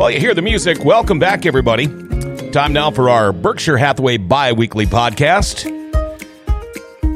Well, 0.00 0.10
you 0.10 0.18
hear 0.18 0.32
the 0.32 0.40
music. 0.40 0.82
Welcome 0.82 1.18
back, 1.18 1.44
everybody. 1.44 1.86
Time 2.52 2.72
now 2.72 2.90
for 2.90 3.10
our 3.10 3.34
Berkshire 3.34 3.76
Hathaway 3.76 4.16
bi 4.16 4.50
weekly 4.50 4.86
podcast. 4.86 5.66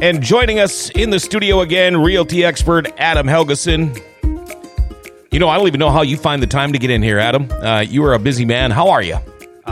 And 0.02 0.23
joining 0.23 0.59
us 0.60 0.91
in 0.91 1.09
the 1.09 1.19
studio 1.19 1.62
again, 1.62 1.97
realty 1.97 2.45
expert 2.45 2.93
Adam 2.98 3.27
Helgeson. 3.27 3.98
You 5.30 5.38
know, 5.38 5.48
I 5.48 5.57
don't 5.57 5.66
even 5.66 5.80
know 5.80 5.88
how 5.88 6.02
you 6.02 6.19
find 6.19 6.43
the 6.43 6.47
time 6.47 6.74
to 6.74 6.79
get 6.79 6.91
in 6.91 7.02
here, 7.02 7.19
Adam. 7.19 7.51
Uh, 7.51 7.80
you 7.80 8.05
are 8.05 8.12
a 8.12 8.19
busy 8.19 8.45
man. 8.45 8.70
How 8.70 8.91
are 8.91 9.01
you? 9.01 9.16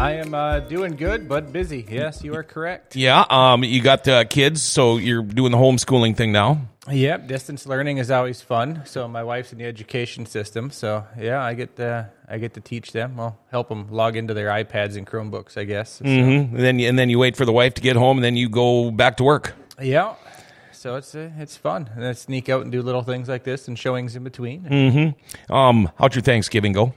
I 0.02 0.14
am 0.14 0.34
uh, 0.34 0.58
doing 0.58 0.96
good, 0.96 1.28
but 1.28 1.52
busy. 1.52 1.86
Yes, 1.88 2.24
you 2.24 2.34
are 2.34 2.42
correct. 2.42 2.96
Yeah, 2.96 3.24
um, 3.30 3.62
you 3.62 3.80
got 3.80 4.08
uh, 4.08 4.24
kids, 4.24 4.60
so 4.60 4.96
you're 4.96 5.22
doing 5.22 5.52
the 5.52 5.58
homeschooling 5.58 6.16
thing 6.16 6.32
now. 6.32 6.66
Yep, 6.90 7.28
distance 7.28 7.66
learning 7.66 7.98
is 7.98 8.10
always 8.10 8.42
fun. 8.42 8.82
So 8.84 9.06
my 9.06 9.22
wife's 9.22 9.52
in 9.52 9.58
the 9.58 9.64
education 9.64 10.26
system, 10.26 10.72
so 10.72 11.06
yeah, 11.16 11.40
I 11.40 11.54
get 11.54 11.76
to 11.76 12.10
I 12.28 12.38
get 12.38 12.54
to 12.54 12.60
teach 12.60 12.90
them. 12.90 13.16
Well, 13.16 13.38
help 13.52 13.68
them 13.68 13.92
log 13.92 14.16
into 14.16 14.34
their 14.34 14.48
iPads 14.48 14.96
and 14.96 15.06
Chromebooks, 15.06 15.56
I 15.56 15.62
guess. 15.62 15.92
So, 15.92 16.04
Mm-hmm. 16.04 16.56
And 16.56 16.64
then 16.64 16.80
and 16.80 16.98
then 16.98 17.08
you 17.08 17.20
wait 17.20 17.36
for 17.36 17.44
the 17.44 17.52
wife 17.52 17.74
to 17.74 17.80
get 17.80 17.94
home, 17.94 18.18
and 18.18 18.24
then 18.24 18.34
you 18.34 18.48
go 18.48 18.90
back 18.90 19.18
to 19.18 19.22
work. 19.22 19.54
Yeah, 19.80 20.16
so 20.72 20.96
it's 20.96 21.14
uh, 21.14 21.30
it's 21.38 21.56
fun, 21.56 21.88
and 21.94 22.04
I 22.04 22.14
sneak 22.14 22.48
out 22.48 22.62
and 22.62 22.72
do 22.72 22.82
little 22.82 23.04
things 23.04 23.28
like 23.28 23.44
this 23.44 23.68
and 23.68 23.78
showings 23.78 24.16
in 24.16 24.24
between. 24.24 24.62
Mm-hmm. 24.64 25.54
Um, 25.54 25.92
how'd 25.96 26.16
your 26.16 26.22
Thanksgiving 26.22 26.72
go? 26.72 26.92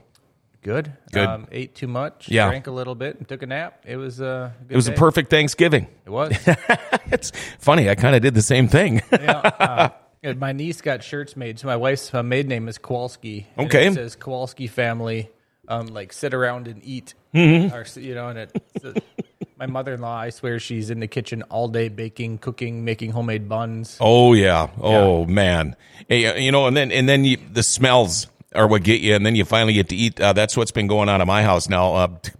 Good, 0.66 0.92
Good. 1.12 1.28
Um, 1.28 1.46
ate 1.52 1.76
too 1.76 1.86
much, 1.86 2.28
Yeah. 2.28 2.48
drank 2.48 2.66
a 2.66 2.72
little 2.72 2.96
bit, 2.96 3.18
and 3.18 3.28
took 3.28 3.40
a 3.42 3.46
nap. 3.46 3.84
It 3.86 3.98
was 3.98 4.20
uh, 4.20 4.50
a 4.68 4.72
It 4.72 4.74
was 4.74 4.88
a 4.88 4.92
perfect 4.92 5.30
Thanksgiving. 5.30 5.86
It 6.04 6.10
was. 6.10 6.32
it's 7.06 7.30
funny. 7.60 7.88
I 7.88 7.94
kind 7.94 8.16
of 8.16 8.22
did 8.22 8.34
the 8.34 8.42
same 8.42 8.66
thing. 8.66 9.00
yeah, 9.12 9.92
uh, 10.24 10.34
my 10.38 10.50
niece 10.50 10.80
got 10.80 11.04
shirts 11.04 11.36
made. 11.36 11.60
So 11.60 11.68
my 11.68 11.76
wife's 11.76 12.12
uh, 12.12 12.24
maiden 12.24 12.48
name 12.48 12.66
is 12.66 12.78
Kowalski. 12.78 13.46
Okay. 13.56 13.86
it 13.86 13.94
says 13.94 14.16
Kowalski 14.16 14.66
family, 14.66 15.30
um, 15.68 15.86
like 15.86 16.12
sit 16.12 16.34
around 16.34 16.66
and 16.66 16.84
eat. 16.84 17.14
Mm-hmm. 17.32 17.72
Or, 17.72 17.86
you 18.00 18.16
know, 18.16 18.26
and 18.30 18.38
it. 18.40 19.04
my 19.56 19.66
mother-in-law, 19.66 20.18
I 20.18 20.30
swear, 20.30 20.58
she's 20.58 20.90
in 20.90 20.98
the 20.98 21.06
kitchen 21.06 21.42
all 21.44 21.68
day 21.68 21.90
baking, 21.90 22.38
cooking, 22.38 22.84
making 22.84 23.12
homemade 23.12 23.48
buns. 23.48 23.98
oh 24.00 24.32
yeah. 24.32 24.66
Oh 24.80 25.26
man. 25.26 25.76
Hey, 26.08 26.26
uh, 26.26 26.34
you 26.34 26.50
know, 26.50 26.66
and 26.66 26.76
then 26.76 26.90
and 26.90 27.08
then 27.08 27.24
you, 27.24 27.36
the 27.52 27.62
smells 27.62 28.26
are 28.56 28.66
what 28.66 28.82
get 28.82 29.00
you, 29.00 29.14
and 29.14 29.24
then 29.24 29.34
you 29.36 29.44
finally 29.44 29.72
get 29.74 29.88
to 29.90 29.96
eat. 29.96 30.20
Uh, 30.20 30.32
that's 30.32 30.56
what's 30.56 30.70
been 30.72 30.86
going 30.86 31.08
on 31.08 31.20
at 31.20 31.26
my 31.26 31.42
house 31.42 31.68
now. 31.68 31.94
Uh, 31.94 32.08
t- 32.22 32.32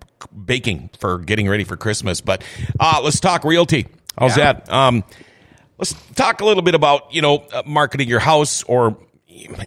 baking 0.44 0.90
for 0.98 1.18
getting 1.18 1.48
ready 1.48 1.64
for 1.64 1.76
Christmas. 1.76 2.20
But 2.20 2.42
uh, 2.80 3.00
let's 3.02 3.20
talk 3.20 3.44
realty. 3.44 3.86
How's 4.18 4.36
Yeah. 4.36 4.54
that? 4.54 4.72
Um, 4.72 5.04
let's 5.78 5.94
talk 6.14 6.40
a 6.40 6.44
little 6.44 6.62
bit 6.62 6.74
about 6.74 7.12
you 7.14 7.22
know 7.22 7.46
uh, 7.52 7.62
marketing 7.66 8.08
your 8.08 8.20
house 8.20 8.62
or 8.64 8.96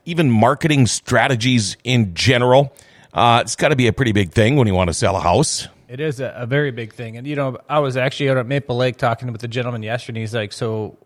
even 0.05 0.31
marketing 0.31 0.87
strategies 0.87 1.77
in 1.83 2.13
general. 2.15 2.73
Uh, 3.13 3.39
it's 3.43 3.55
got 3.55 3.69
to 3.69 3.75
be 3.75 3.87
a 3.87 3.93
pretty 3.93 4.11
big 4.11 4.31
thing 4.31 4.55
when 4.55 4.67
you 4.67 4.73
want 4.73 4.89
to 4.89 4.93
sell 4.93 5.15
a 5.15 5.19
house. 5.19 5.67
It 5.87 5.99
is 5.99 6.19
a, 6.19 6.33
a 6.37 6.45
very 6.45 6.71
big 6.71 6.93
thing. 6.93 7.17
And, 7.17 7.25
you 7.25 7.35
know, 7.35 7.57
I 7.67 7.79
was 7.79 7.97
actually 7.97 8.29
out 8.29 8.37
at 8.37 8.45
Maple 8.45 8.77
Lake 8.77 8.97
talking 8.97 9.31
with 9.31 9.41
the 9.41 9.47
gentleman 9.47 9.81
yesterday. 9.81 10.19
And 10.19 10.23
he's 10.23 10.35
like, 10.35 10.53
so 10.53 10.97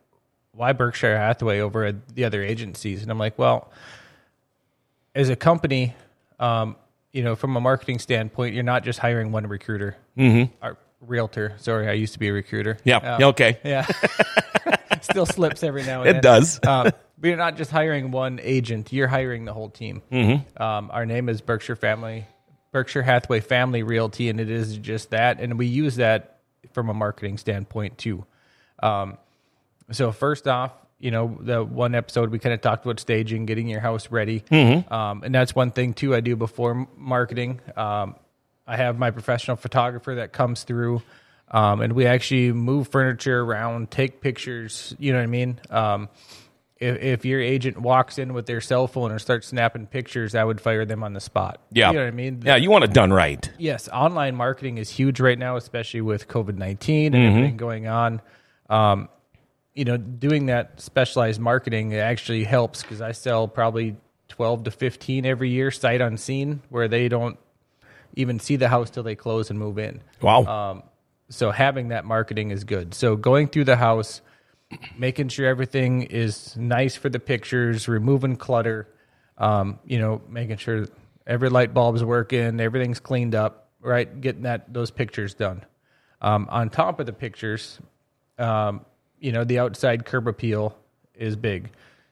why 0.51 0.73
Berkshire 0.73 1.17
Hathaway 1.17 1.59
over 1.61 1.85
at 1.85 2.15
the 2.15 2.25
other 2.25 2.43
agencies? 2.43 3.01
And 3.01 3.09
I'm 3.09 3.17
like, 3.17 3.37
well, 3.39 3.71
as 5.15 5.29
a 5.29 5.35
company, 5.35 5.95
um, 6.39 6.75
you 7.11 7.23
know, 7.23 7.35
from 7.35 7.55
a 7.55 7.61
marketing 7.61 7.99
standpoint, 7.99 8.55
you're 8.55 8.63
not 8.63 8.83
just 8.83 8.99
hiring 8.99 9.31
one 9.31 9.47
recruiter, 9.47 9.97
mm-hmm. 10.17 10.51
or 10.65 10.77
realtor. 11.01 11.53
Sorry, 11.57 11.87
I 11.87 11.93
used 11.93 12.13
to 12.13 12.19
be 12.19 12.29
a 12.29 12.33
recruiter. 12.33 12.77
Yeah. 12.83 12.97
Um, 12.97 13.21
Yeah, 13.21 13.27
okay. 13.27 13.59
Yeah. 13.63 13.85
Still 15.01 15.25
slips 15.25 15.63
every 15.63 15.83
now 15.83 16.01
and 16.01 16.07
then. 16.07 16.15
It 16.15 16.21
then. 16.21 16.41
does. 16.41 16.59
um, 16.67 16.91
but 17.17 17.27
you're 17.27 17.37
not 17.37 17.57
just 17.57 17.71
hiring 17.71 18.11
one 18.11 18.39
agent; 18.41 18.91
you're 18.91 19.07
hiring 19.07 19.45
the 19.45 19.53
whole 19.53 19.69
team. 19.69 20.01
Mm-hmm. 20.11 20.61
Um, 20.61 20.89
our 20.91 21.05
name 21.05 21.29
is 21.29 21.41
Berkshire 21.41 21.75
Family, 21.75 22.25
Berkshire 22.71 23.03
Hathaway 23.03 23.39
Family 23.39 23.83
Realty, 23.83 24.29
and 24.29 24.39
it 24.39 24.49
is 24.49 24.77
just 24.77 25.11
that. 25.11 25.39
And 25.39 25.57
we 25.57 25.67
use 25.67 25.97
that 25.97 26.39
from 26.73 26.89
a 26.89 26.93
marketing 26.93 27.37
standpoint 27.37 27.97
too. 27.97 28.25
Um, 28.81 29.17
so 29.91 30.11
first 30.11 30.47
off, 30.47 30.71
you 31.03 31.11
know, 31.11 31.37
the 31.41 31.63
one 31.63 31.93
episode 31.95 32.29
we 32.31 32.39
kind 32.39 32.53
of 32.53 32.61
talked 32.61 32.85
about 32.85 32.99
staging, 32.99 33.45
getting 33.45 33.67
your 33.67 33.81
house 33.81 34.09
ready, 34.09 34.43
um, 34.51 35.21
and 35.23 35.35
that's 35.35 35.53
one 35.53 35.71
thing 35.71 35.93
too. 35.93 36.15
I 36.15 36.21
do 36.21 36.35
before 36.35 36.87
marketing. 36.97 37.59
Um, 37.75 38.15
I 38.65 38.77
have 38.77 38.97
my 38.97 39.11
professional 39.11 39.57
photographer 39.57 40.15
that 40.15 40.31
comes 40.31 40.63
through, 40.63 41.01
um, 41.51 41.81
and 41.81 41.91
we 41.93 42.05
actually 42.05 42.53
move 42.53 42.87
furniture 42.87 43.41
around, 43.41 43.91
take 43.91 44.21
pictures. 44.21 44.95
You 44.97 45.11
know 45.11 45.19
what 45.19 45.23
I 45.23 45.27
mean? 45.27 45.59
Um, 45.69 46.09
if, 46.77 46.97
if 47.01 47.25
your 47.25 47.41
agent 47.41 47.81
walks 47.81 48.17
in 48.17 48.33
with 48.33 48.45
their 48.45 48.61
cell 48.61 48.87
phone 48.87 49.11
and 49.11 49.19
starts 49.19 49.47
snapping 49.47 49.87
pictures, 49.87 50.35
I 50.35 50.43
would 50.45 50.61
fire 50.61 50.85
them 50.85 51.03
on 51.03 51.11
the 51.13 51.19
spot. 51.19 51.59
Yeah. 51.71 51.89
you 51.91 51.97
know 51.97 52.03
what 52.05 52.07
I 52.07 52.11
mean? 52.11 52.41
Yeah, 52.45 52.55
you 52.55 52.69
want 52.71 52.85
it 52.85 52.93
done 52.93 53.11
right. 53.11 53.49
Yes, 53.57 53.89
online 53.89 54.35
marketing 54.35 54.77
is 54.77 54.89
huge 54.89 55.19
right 55.19 55.37
now, 55.37 55.57
especially 55.57 56.01
with 56.01 56.27
COVID 56.29 56.55
19 56.57 57.13
and 57.13 57.15
Mm-hmm. 57.15 57.29
everything 57.37 57.57
going 57.57 57.87
on. 57.87 58.21
You 59.73 59.85
know, 59.85 59.97
doing 59.97 60.47
that 60.47 60.79
specialized 60.79 61.41
marketing 61.41 61.95
actually 61.95 62.43
helps 62.43 62.83
because 62.83 63.01
I 63.01 63.11
sell 63.11 63.47
probably 63.47 63.95
12 64.29 64.65
to 64.65 64.71
15 64.71 65.25
every 65.25 65.49
year, 65.49 65.71
sight 65.71 66.01
unseen, 66.01 66.61
where 66.69 66.87
they 66.87 67.07
don't 67.09 67.37
even 68.15 68.39
see 68.39 68.55
the 68.55 68.67
house 68.67 68.89
till 68.89 69.03
they 69.03 69.15
close 69.15 69.49
and 69.49 69.57
move 69.57 69.79
in. 69.79 70.01
Wow. 70.21 70.45
Um, 70.45 70.83
so 71.29 71.51
having 71.51 71.89
that 71.89 72.05
marketing 72.05 72.51
is 72.51 72.63
good. 72.63 72.93
So 72.93 73.15
going 73.15 73.47
through 73.47 73.65
the 73.65 73.75
house, 73.75 74.21
making 74.97 75.29
sure 75.29 75.47
everything 75.47 76.03
is 76.03 76.55
nice 76.55 76.95
for 76.95 77.09
the 77.09 77.19
pictures, 77.19 77.87
removing 77.87 78.35
clutter, 78.35 78.87
um, 79.37 79.79
you 79.85 79.99
know, 79.99 80.21
making 80.29 80.57
sure 80.57 80.85
every 81.25 81.49
light 81.49 81.73
bulb's 81.73 82.03
working, 82.03 82.59
everything's 82.59 82.99
cleaned 82.99 83.35
up, 83.35 83.69
right? 83.81 84.21
Getting 84.21 84.43
that 84.43 84.73
those 84.73 84.91
pictures 84.91 85.33
done. 85.33 85.63
Um, 86.21 86.47
on 86.49 86.69
top 86.69 86.99
of 86.99 87.05
the 87.05 87.13
pictures, 87.13 87.79
um, 88.37 88.85
you 89.23 89.31
know, 89.31 89.45
the 89.45 89.57
outside 89.57 90.05
curb 90.05 90.27
appeal 90.27 90.77
is 91.15 91.37
big. 91.37 91.69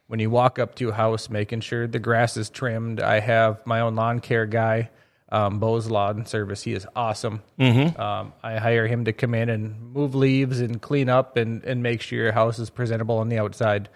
When 0.08 0.22
you 0.22 0.30
walk 0.30 0.60
up 0.60 0.76
to 0.76 0.90
a 0.90 0.94
house, 0.94 1.30
making 1.30 1.60
sure 1.60 1.86
the 1.86 2.00
grass 2.00 2.38
is 2.38 2.50
trimmed. 2.50 3.02
I 3.02 3.20
have 3.20 3.66
my 3.66 3.82
own 3.82 3.96
lawn 3.96 4.22
care 4.22 4.46
guy, 4.46 4.90
um, 5.30 5.60
Bo's 5.60 5.92
Lawn 5.92 6.26
Service. 6.26 6.64
He 6.64 6.74
is 6.74 6.88
awesome. 6.96 7.44
Mm-hmm. 7.60 8.00
Um, 8.00 8.32
I 8.42 8.58
hire 8.58 8.88
him 8.88 9.06
to 9.06 9.14
come 9.14 9.34
in 9.34 9.50
and 9.50 9.94
move 9.94 10.16
leaves 10.16 10.62
and 10.62 10.82
clean 10.82 11.10
up 11.10 11.36
and, 11.36 11.64
and 11.66 11.84
make 11.84 12.02
sure 12.02 12.18
your 12.18 12.32
house 12.32 12.60
is 12.60 12.70
presentable 12.70 13.18
on 13.18 13.28
the 13.28 13.40
outside. 13.40 13.90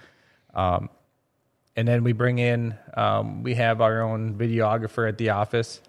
Um, 0.53 0.89
and 1.77 1.87
then 1.87 2.03
we 2.03 2.11
bring 2.11 2.39
in, 2.39 2.75
um, 2.95 3.43
we 3.43 3.55
have 3.55 3.79
our 3.79 4.01
own 4.01 4.35
videographer 4.35 5.07
at 5.07 5.17
the 5.17 5.29
office. 5.29 5.81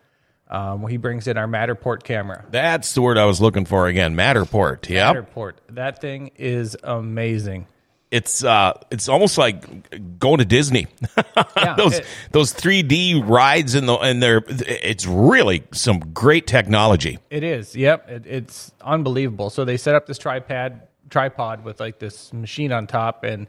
Um, 0.49 0.87
he 0.87 0.97
brings 0.97 1.27
in 1.27 1.37
our 1.37 1.47
Matterport 1.49 2.05
camera. 2.05 2.45
That's 2.51 2.95
the 2.95 3.03
word 3.03 3.19
I 3.19 3.25
was 3.25 3.41
looking 3.41 3.65
for 3.65 3.89
again. 3.89 4.15
Matterport. 4.15 4.89
Yeah. 4.89 5.12
Matterport. 5.15 5.55
That 5.71 6.01
thing 6.01 6.31
is 6.37 6.77
amazing. 6.84 7.67
It's 8.12 8.44
uh 8.44 8.75
it's 8.93 9.09
almost 9.09 9.37
like 9.37 10.19
going 10.20 10.38
to 10.38 10.44
Disney. 10.44 10.87
Yeah, 11.56 11.75
those 11.75 11.99
it- 11.99 12.06
those 12.31 12.53
3D 12.55 13.29
rides 13.29 13.75
and 13.75 13.88
the 13.88 13.94
and 13.94 14.23
they're 14.23 14.43
it's 14.47 15.05
really 15.06 15.65
some 15.73 15.99
great 16.15 16.47
technology. 16.47 17.19
It 17.31 17.43
is. 17.43 17.75
Yep. 17.75 18.09
It, 18.09 18.26
it's 18.26 18.70
unbelievable. 18.81 19.50
So 19.50 19.65
they 19.65 19.76
set 19.76 19.97
up 19.97 20.06
this 20.06 20.19
tripod 20.19 20.82
tripod 21.11 21.65
with 21.65 21.81
like 21.81 21.99
this 21.99 22.32
machine 22.32 22.70
on 22.73 22.87
top, 22.87 23.25
and 23.25 23.49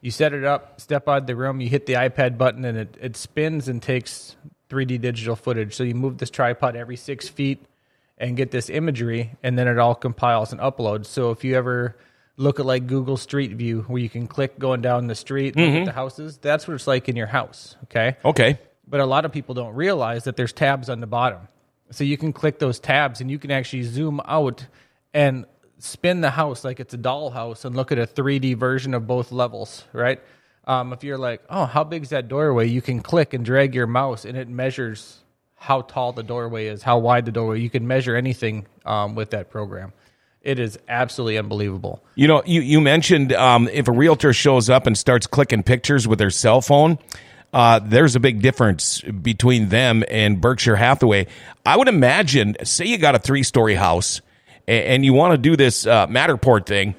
you 0.00 0.10
set 0.10 0.32
it 0.32 0.44
up, 0.44 0.80
step 0.80 1.08
out 1.08 1.18
of 1.18 1.26
the 1.26 1.36
room, 1.36 1.60
you 1.60 1.68
hit 1.68 1.84
the 1.86 1.94
iPad 1.94 2.38
button, 2.38 2.64
and 2.64 2.78
it, 2.78 2.96
it 3.00 3.16
spins 3.16 3.68
and 3.68 3.82
takes 3.82 4.36
3D 4.70 5.00
digital 5.00 5.36
footage. 5.36 5.74
So 5.74 5.82
you 5.84 5.94
move 5.94 6.18
this 6.18 6.30
tripod 6.30 6.76
every 6.76 6.96
six 6.96 7.28
feet 7.28 7.64
and 8.18 8.36
get 8.36 8.50
this 8.50 8.68
imagery, 8.68 9.36
and 9.42 9.58
then 9.58 9.68
it 9.68 9.78
all 9.78 9.94
compiles 9.94 10.52
and 10.52 10.60
uploads. 10.60 11.06
So 11.06 11.30
if 11.30 11.44
you 11.44 11.54
ever 11.56 11.96
look 12.36 12.58
at 12.58 12.66
like 12.66 12.86
Google 12.86 13.16
Street 13.16 13.52
View, 13.52 13.82
where 13.82 14.00
you 14.00 14.08
can 14.08 14.26
click 14.26 14.58
going 14.58 14.80
down 14.80 15.06
the 15.06 15.14
street, 15.14 15.54
and 15.54 15.64
look 15.64 15.70
at 15.70 15.76
mm-hmm. 15.76 15.84
the 15.86 15.92
houses, 15.92 16.38
that's 16.38 16.66
what 16.66 16.74
it's 16.74 16.86
like 16.86 17.08
in 17.08 17.16
your 17.16 17.26
house. 17.26 17.76
Okay 17.84 18.16
Okay. 18.24 18.58
but 18.86 19.00
a 19.00 19.06
lot 19.06 19.24
of 19.24 19.32
people 19.32 19.54
don't 19.54 19.74
realize 19.74 20.24
that 20.24 20.36
there's 20.36 20.52
tabs 20.52 20.88
on 20.88 21.00
the 21.00 21.06
bottom. 21.06 21.48
So 21.90 22.04
you 22.04 22.18
can 22.18 22.32
click 22.32 22.58
those 22.58 22.78
tabs 22.78 23.20
and 23.20 23.30
you 23.30 23.38
can 23.38 23.50
actually 23.50 23.82
zoom 23.84 24.20
out 24.24 24.66
and 25.14 25.46
spin 25.78 26.20
the 26.20 26.30
house 26.30 26.64
like 26.64 26.80
it's 26.80 26.94
a 26.94 26.98
dollhouse 26.98 27.64
and 27.64 27.74
look 27.74 27.92
at 27.92 27.98
a 27.98 28.06
3D 28.06 28.56
version 28.56 28.94
of 28.94 29.06
both 29.06 29.32
levels, 29.32 29.84
right? 29.92 30.20
Um, 30.68 30.92
if 30.92 31.02
you're 31.02 31.18
like, 31.18 31.42
oh, 31.48 31.64
how 31.64 31.82
big 31.82 32.02
is 32.02 32.10
that 32.10 32.28
doorway? 32.28 32.68
You 32.68 32.82
can 32.82 33.00
click 33.00 33.32
and 33.32 33.42
drag 33.44 33.74
your 33.74 33.86
mouse 33.86 34.26
and 34.26 34.36
it 34.36 34.48
measures 34.48 35.18
how 35.56 35.80
tall 35.80 36.12
the 36.12 36.22
doorway 36.22 36.66
is, 36.66 36.82
how 36.82 36.98
wide 36.98 37.24
the 37.24 37.32
doorway. 37.32 37.60
You 37.60 37.70
can 37.70 37.86
measure 37.86 38.14
anything 38.14 38.66
um, 38.84 39.14
with 39.14 39.30
that 39.30 39.50
program. 39.50 39.92
It 40.42 40.58
is 40.58 40.78
absolutely 40.88 41.38
unbelievable. 41.38 42.04
You 42.14 42.28
know, 42.28 42.42
you, 42.44 42.60
you 42.60 42.80
mentioned 42.82 43.32
um, 43.32 43.68
if 43.72 43.88
a 43.88 43.92
realtor 43.92 44.32
shows 44.32 44.70
up 44.70 44.86
and 44.86 44.96
starts 44.96 45.26
clicking 45.26 45.62
pictures 45.62 46.06
with 46.06 46.18
their 46.18 46.30
cell 46.30 46.60
phone, 46.60 46.98
uh, 47.52 47.80
there's 47.80 48.14
a 48.14 48.20
big 48.20 48.42
difference 48.42 49.00
between 49.00 49.70
them 49.70 50.04
and 50.08 50.40
Berkshire 50.40 50.76
Hathaway. 50.76 51.26
I 51.64 51.76
would 51.76 51.88
imagine, 51.88 52.56
say 52.62 52.84
you 52.84 52.98
got 52.98 53.14
a 53.14 53.18
three 53.18 53.42
story 53.42 53.74
house 53.74 54.20
and, 54.66 54.84
and 54.84 55.04
you 55.04 55.14
want 55.14 55.32
to 55.32 55.38
do 55.38 55.56
this 55.56 55.86
uh, 55.86 56.06
Matterport 56.08 56.66
thing, 56.66 56.94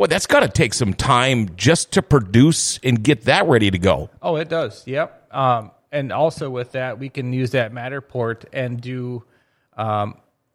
boy, 0.00 0.06
that's 0.06 0.26
got 0.26 0.40
to 0.40 0.48
take 0.48 0.72
some 0.72 0.94
time 0.94 1.54
just 1.56 1.92
to 1.92 2.00
produce 2.02 2.80
and 2.82 3.04
get 3.04 3.26
that 3.26 3.46
ready 3.46 3.70
to 3.70 3.78
go. 3.78 4.08
Oh, 4.22 4.36
it 4.36 4.48
does. 4.48 4.86
Yep. 4.86 5.28
Um, 5.30 5.72
and 5.92 6.10
also 6.10 6.48
with 6.48 6.72
that, 6.72 6.98
we 6.98 7.10
can 7.10 7.34
use 7.34 7.50
that 7.50 7.72
Matterport 7.72 8.44
and 8.52 8.80
do 8.80 9.24
um, 9.76 10.14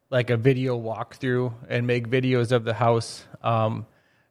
like 0.09 0.31
a 0.31 0.37
video 0.37 0.79
walkthrough 0.79 1.53
and 1.69 1.85
make 1.85 2.09
videos 2.09 2.51
of 2.51 2.63
the 2.63 2.73
house. 2.73 3.23
Um, 3.43 3.85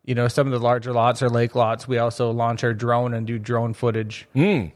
you 0.05 0.17
know, 0.17 0.27
some 0.27 0.49
of 0.49 0.53
the 0.53 0.59
larger 0.59 0.93
lots 0.93 1.23
are 1.23 1.31
lake 1.31 1.55
lots. 1.55 1.87
We 1.87 1.99
also 1.99 2.33
launch 2.33 2.65
our 2.65 2.75
drone 2.75 3.15
and 3.15 3.25
do 3.25 3.39
drone 3.39 3.73
footage. 3.73 4.27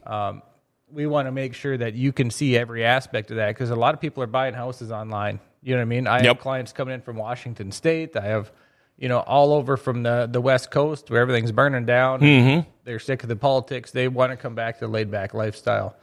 Um, 0.07 0.43
we 0.91 1.07
want 1.07 1.27
to 1.27 1.33
make 1.33 1.55
sure 1.55 1.77
that 1.77 1.95
you 1.95 2.13
can 2.13 2.31
see 2.31 2.57
every 2.57 2.85
aspect 2.85 3.31
of 3.33 3.39
that 3.39 3.49
because 3.49 3.71
a 3.71 3.77
lot 3.77 3.93
of 3.93 4.01
people 4.01 4.23
are 4.23 4.29
buying 4.29 4.55
houses 4.55 4.93
online. 4.93 5.41
You 5.63 5.73
know 5.75 5.79
what 5.81 5.83
I 5.83 5.87
mean? 5.87 6.07
I 6.07 6.19
Yep. 6.19 6.27
have 6.27 6.39
clients 6.39 6.73
coming 6.73 6.95
in 6.95 7.01
from 7.01 7.17
Washington 7.17 7.73
State. 7.73 8.17
I 8.17 8.27
have, 8.27 8.53
you 8.99 9.09
know, 9.09 9.21
all 9.21 9.53
over 9.53 9.77
from 9.77 10.03
the 10.03 10.29
the 10.31 10.41
West 10.41 10.71
Coast 10.71 11.11
where 11.11 11.21
everything's 11.21 11.53
burning 11.53 11.87
down. 11.87 12.21
Mm-hmm. 12.21 12.69
They're 12.85 12.99
sick 12.99 13.23
of 13.23 13.29
the 13.29 13.37
politics. 13.37 13.91
They 13.93 14.09
want 14.09 14.33
to 14.33 14.37
come 14.37 14.55
back 14.55 14.79
to 14.79 14.87
the 14.87 14.91
laid 14.91 15.11
back 15.11 15.35
lifestyle. 15.35 15.97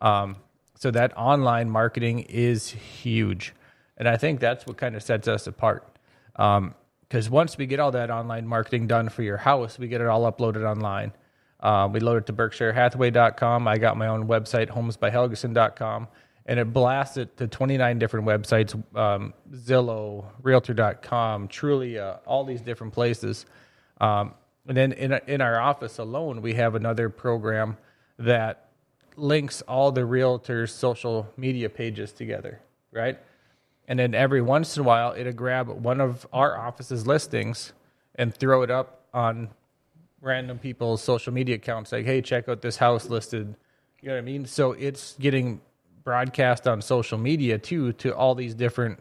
Um, 0.00 0.36
so 0.74 0.90
that 0.90 1.16
online 1.16 1.70
marketing 1.70 2.20
is 2.20 2.68
huge, 2.70 3.54
and 3.96 4.08
I 4.08 4.16
think 4.16 4.40
that's 4.40 4.66
what 4.66 4.76
kind 4.76 4.96
of 4.96 5.02
sets 5.02 5.28
us 5.28 5.46
apart. 5.46 5.86
Because 6.32 7.28
once 7.28 7.58
we 7.58 7.66
get 7.66 7.80
all 7.80 7.90
that 7.92 8.10
online 8.10 8.46
marketing 8.46 8.86
done 8.86 9.08
for 9.10 9.22
your 9.22 9.36
house, 9.36 9.78
we 9.78 9.88
get 9.88 10.00
it 10.00 10.06
all 10.06 10.30
uploaded 10.30 10.68
online. 10.68 11.12
Uh, 11.60 11.88
we 11.92 12.00
load 12.00 12.16
it 12.16 12.26
to 12.26 12.32
BerkshireHathaway.com. 12.32 13.68
I 13.68 13.76
got 13.76 13.96
my 13.96 14.06
own 14.06 14.26
website, 14.26 14.70
homesbyhelgeson.com, 14.70 16.08
and 16.50 16.58
it 16.58 16.72
blasts 16.72 17.16
it 17.16 17.36
to 17.36 17.46
29 17.46 18.00
different 18.00 18.26
websites 18.26 18.74
um, 18.98 19.32
Zillow, 19.52 20.24
Realtor.com, 20.42 21.46
Trulia, 21.46 22.18
all 22.26 22.42
these 22.44 22.60
different 22.60 22.92
places. 22.92 23.46
Um, 24.00 24.34
and 24.66 24.76
then 24.76 24.90
in, 24.92 25.12
in 25.28 25.40
our 25.40 25.60
office 25.60 25.98
alone, 25.98 26.42
we 26.42 26.54
have 26.54 26.74
another 26.74 27.08
program 27.08 27.76
that 28.18 28.70
links 29.16 29.62
all 29.62 29.92
the 29.92 30.00
realtors' 30.00 30.70
social 30.70 31.32
media 31.36 31.68
pages 31.68 32.10
together, 32.10 32.60
right? 32.90 33.16
And 33.86 33.96
then 33.96 34.12
every 34.12 34.42
once 34.42 34.76
in 34.76 34.80
a 34.80 34.84
while, 34.84 35.14
it'll 35.16 35.32
grab 35.32 35.68
one 35.68 36.00
of 36.00 36.26
our 36.32 36.58
office's 36.58 37.06
listings 37.06 37.74
and 38.16 38.34
throw 38.34 38.62
it 38.62 38.72
up 38.72 39.04
on 39.14 39.50
random 40.20 40.58
people's 40.58 41.00
social 41.00 41.32
media 41.32 41.54
accounts. 41.54 41.92
Like, 41.92 42.06
hey, 42.06 42.20
check 42.20 42.48
out 42.48 42.60
this 42.60 42.78
house 42.78 43.08
listed. 43.08 43.54
You 44.02 44.08
know 44.08 44.14
what 44.16 44.18
I 44.18 44.22
mean? 44.22 44.46
So 44.46 44.72
it's 44.72 45.14
getting 45.20 45.60
broadcast 46.04 46.66
on 46.66 46.82
social 46.82 47.18
media 47.18 47.58
too 47.58 47.92
to 47.94 48.14
all 48.14 48.34
these 48.34 48.54
different 48.54 48.98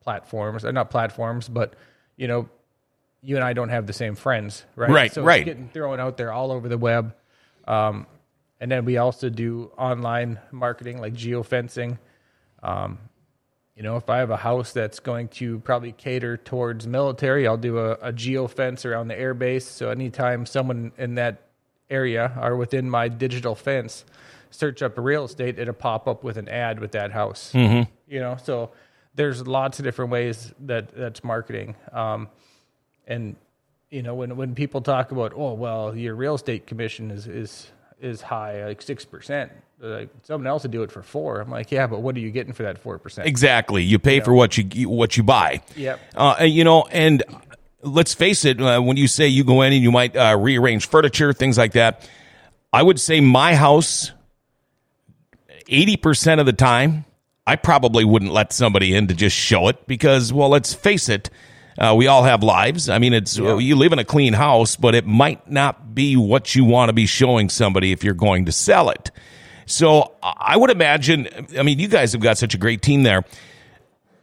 platforms. 0.00 0.64
Or 0.64 0.72
not 0.72 0.90
platforms, 0.90 1.48
but 1.48 1.74
you 2.16 2.28
know, 2.28 2.48
you 3.22 3.36
and 3.36 3.44
I 3.44 3.52
don't 3.52 3.68
have 3.68 3.86
the 3.86 3.92
same 3.92 4.14
friends, 4.14 4.64
right? 4.76 4.90
Right, 4.90 5.12
so 5.12 5.22
right. 5.22 5.40
It's 5.40 5.46
getting 5.46 5.68
thrown 5.68 6.00
out 6.00 6.16
there 6.16 6.32
all 6.32 6.50
over 6.52 6.68
the 6.68 6.78
web. 6.78 7.14
Um, 7.66 8.06
and 8.60 8.70
then 8.70 8.84
we 8.84 8.96
also 8.96 9.28
do 9.28 9.70
online 9.78 10.38
marketing 10.50 11.00
like 11.00 11.14
geofencing. 11.14 11.98
Um, 12.62 12.98
you 13.74 13.82
know, 13.82 13.96
if 13.96 14.10
I 14.10 14.18
have 14.18 14.30
a 14.30 14.36
house 14.36 14.72
that's 14.72 15.00
going 15.00 15.28
to 15.28 15.60
probably 15.60 15.92
cater 15.92 16.36
towards 16.36 16.86
military, 16.86 17.46
I'll 17.46 17.56
do 17.56 17.78
a, 17.78 17.92
a 17.92 18.12
geofence 18.12 18.84
around 18.84 19.08
the 19.08 19.14
airbase. 19.14 19.62
So 19.62 19.88
anytime 19.88 20.44
someone 20.44 20.92
in 20.98 21.14
that 21.14 21.42
area 21.88 22.32
are 22.36 22.56
within 22.56 22.90
my 22.90 23.08
digital 23.08 23.54
fence 23.54 24.04
search 24.50 24.82
up 24.82 24.98
real 24.98 25.24
estate, 25.24 25.58
it'll 25.58 25.74
pop 25.74 26.06
up 26.08 26.24
with 26.24 26.36
an 26.36 26.48
ad 26.48 26.80
with 26.80 26.92
that 26.92 27.12
house. 27.12 27.52
Mm-hmm. 27.54 27.90
You 28.08 28.20
know, 28.20 28.36
so 28.42 28.70
there's 29.14 29.46
lots 29.46 29.78
of 29.78 29.84
different 29.84 30.10
ways 30.10 30.52
that 30.60 30.94
that's 30.94 31.24
marketing. 31.24 31.76
Um, 31.92 32.28
and 33.06 33.36
you 33.90 34.02
know, 34.02 34.14
when 34.14 34.36
when 34.36 34.54
people 34.54 34.80
talk 34.80 35.12
about, 35.12 35.32
oh 35.34 35.54
well, 35.54 35.96
your 35.96 36.14
real 36.14 36.34
estate 36.34 36.66
commission 36.66 37.10
is 37.10 37.26
is 37.26 37.70
is 38.00 38.22
high, 38.22 38.64
like 38.66 38.82
six 38.82 39.04
percent. 39.04 39.52
Like 39.82 40.10
someone 40.24 40.46
else 40.46 40.62
would 40.64 40.72
do 40.72 40.82
it 40.82 40.92
for 40.92 41.02
four. 41.02 41.40
I'm 41.40 41.50
like, 41.50 41.70
yeah, 41.72 41.86
but 41.86 42.02
what 42.02 42.14
are 42.14 42.20
you 42.20 42.30
getting 42.30 42.52
for 42.52 42.64
that 42.64 42.78
four 42.78 42.98
percent? 42.98 43.26
Exactly. 43.26 43.82
You 43.82 43.98
pay 43.98 44.20
for 44.20 44.34
what 44.34 44.58
you 44.58 44.88
what 44.88 45.16
you 45.16 45.22
buy. 45.22 45.62
Yep. 45.74 46.00
Uh, 46.14 46.36
and, 46.40 46.52
you 46.52 46.64
know, 46.64 46.84
and 46.90 47.22
let's 47.82 48.12
face 48.12 48.44
it. 48.44 48.60
Uh, 48.60 48.80
when 48.80 48.96
you 48.96 49.08
say 49.08 49.26
you 49.26 49.42
go 49.42 49.62
in 49.62 49.72
and 49.72 49.82
you 49.82 49.90
might 49.90 50.14
uh, 50.14 50.36
rearrange 50.38 50.86
furniture, 50.86 51.32
things 51.32 51.56
like 51.56 51.72
that, 51.72 52.08
I 52.72 52.82
would 52.82 53.00
say 53.00 53.20
my 53.20 53.54
house, 53.54 54.12
eighty 55.70 55.96
percent 55.96 56.40
of 56.40 56.46
the 56.46 56.52
time, 56.52 57.04
I 57.46 57.56
probably 57.56 58.04
wouldn't 58.04 58.32
let 58.32 58.52
somebody 58.52 58.94
in 58.94 59.06
to 59.08 59.14
just 59.14 59.36
show 59.36 59.68
it 59.68 59.86
because, 59.86 60.32
well, 60.32 60.50
let's 60.50 60.74
face 60.74 61.08
it. 61.08 61.30
Uh, 61.78 61.94
we 61.96 62.06
all 62.06 62.24
have 62.24 62.42
lives. 62.42 62.90
I 62.90 62.98
mean, 62.98 63.14
it's 63.14 63.38
you 63.38 63.76
live 63.76 63.92
in 63.92 63.98
a 63.98 64.04
clean 64.04 64.34
house, 64.34 64.76
but 64.76 64.94
it 64.94 65.06
might 65.06 65.50
not 65.50 65.94
be 65.94 66.16
what 66.16 66.54
you 66.54 66.64
want 66.64 66.90
to 66.90 66.92
be 66.92 67.06
showing 67.06 67.48
somebody 67.48 67.92
if 67.92 68.04
you're 68.04 68.12
going 68.12 68.46
to 68.46 68.52
sell 68.52 68.90
it. 68.90 69.10
So 69.66 70.14
I 70.22 70.56
would 70.56 70.70
imagine. 70.70 71.28
I 71.58 71.62
mean, 71.62 71.78
you 71.78 71.88
guys 71.88 72.12
have 72.12 72.20
got 72.20 72.36
such 72.36 72.54
a 72.54 72.58
great 72.58 72.82
team 72.82 73.04
there 73.04 73.24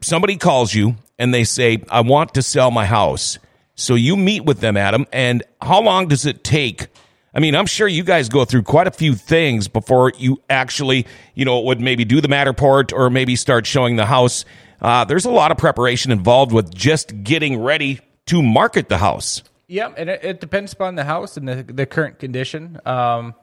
somebody 0.01 0.37
calls 0.37 0.73
you 0.73 0.95
and 1.17 1.33
they 1.33 1.43
say, 1.43 1.83
I 1.89 2.01
want 2.01 2.33
to 2.35 2.41
sell 2.41 2.71
my 2.71 2.85
house. 2.85 3.39
So 3.75 3.95
you 3.95 4.15
meet 4.15 4.43
with 4.43 4.59
them, 4.59 4.77
Adam, 4.77 5.05
and 5.11 5.43
how 5.61 5.81
long 5.81 6.07
does 6.07 6.25
it 6.25 6.43
take? 6.43 6.87
I 7.37 7.39
mean, 7.39 7.55
I'm 7.55 7.67
sure 7.67 7.87
you 7.87 8.03
guys 8.03 8.29
go 8.29 8.45
through 8.45 8.63
quite 8.63 8.87
a 8.87 8.91
few 8.91 9.13
things 9.13 9.67
before 9.67 10.11
you 10.17 10.41
actually, 10.49 11.05
you 11.35 11.45
know, 11.45 11.59
would 11.59 11.79
maybe 11.79 12.03
do 12.03 12.19
the 12.19 12.27
Matterport 12.27 12.91
or 12.91 13.11
maybe 13.11 13.35
start 13.35 13.67
showing 13.67 13.95
the 13.95 14.07
house. 14.07 14.43
Uh, 14.81 15.05
there's 15.05 15.25
a 15.25 15.29
lot 15.29 15.51
of 15.51 15.57
preparation 15.59 16.11
involved 16.11 16.51
with 16.51 16.73
just 16.73 17.23
getting 17.23 17.61
ready 17.61 17.99
to 18.25 18.41
market 18.41 18.89
the 18.89 18.97
house. 18.97 19.43
Yep, 19.67 19.93
and 19.97 20.09
it, 20.09 20.23
it 20.23 20.41
depends 20.41 20.73
upon 20.73 20.95
the 20.95 21.03
house 21.03 21.37
and 21.37 21.47
the, 21.47 21.61
the 21.61 21.85
current 21.85 22.17
condition. 22.17 22.79
Um, 22.87 23.35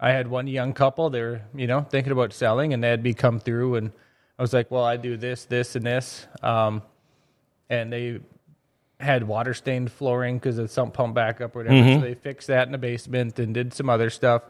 I 0.00 0.12
had 0.12 0.28
one 0.28 0.46
young 0.46 0.72
couple; 0.72 1.10
they 1.10 1.20
were, 1.20 1.42
you 1.54 1.66
know, 1.66 1.82
thinking 1.82 2.12
about 2.12 2.32
selling, 2.32 2.72
and 2.72 2.82
they 2.82 2.88
had 2.88 3.02
me 3.02 3.12
come 3.12 3.38
through, 3.38 3.74
and 3.74 3.92
I 4.38 4.42
was 4.42 4.54
like, 4.54 4.70
"Well, 4.70 4.84
I 4.84 4.96
do 4.96 5.18
this, 5.18 5.44
this, 5.44 5.76
and 5.76 5.84
this," 5.84 6.26
um, 6.42 6.82
and 7.68 7.92
they 7.92 8.20
had 9.02 9.26
water 9.26 9.52
stained 9.54 9.90
flooring 9.90 10.38
because 10.38 10.56
the 10.56 10.68
sump 10.68 10.94
pump 10.94 11.14
backup 11.14 11.54
or 11.56 11.60
whatever. 11.60 11.76
So 12.00 12.06
they 12.06 12.14
fixed 12.14 12.48
that 12.48 12.68
in 12.68 12.72
the 12.72 12.78
basement 12.78 13.38
and 13.38 13.52
did 13.52 13.74
some 13.74 13.90
other 13.90 14.10
stuff. 14.10 14.42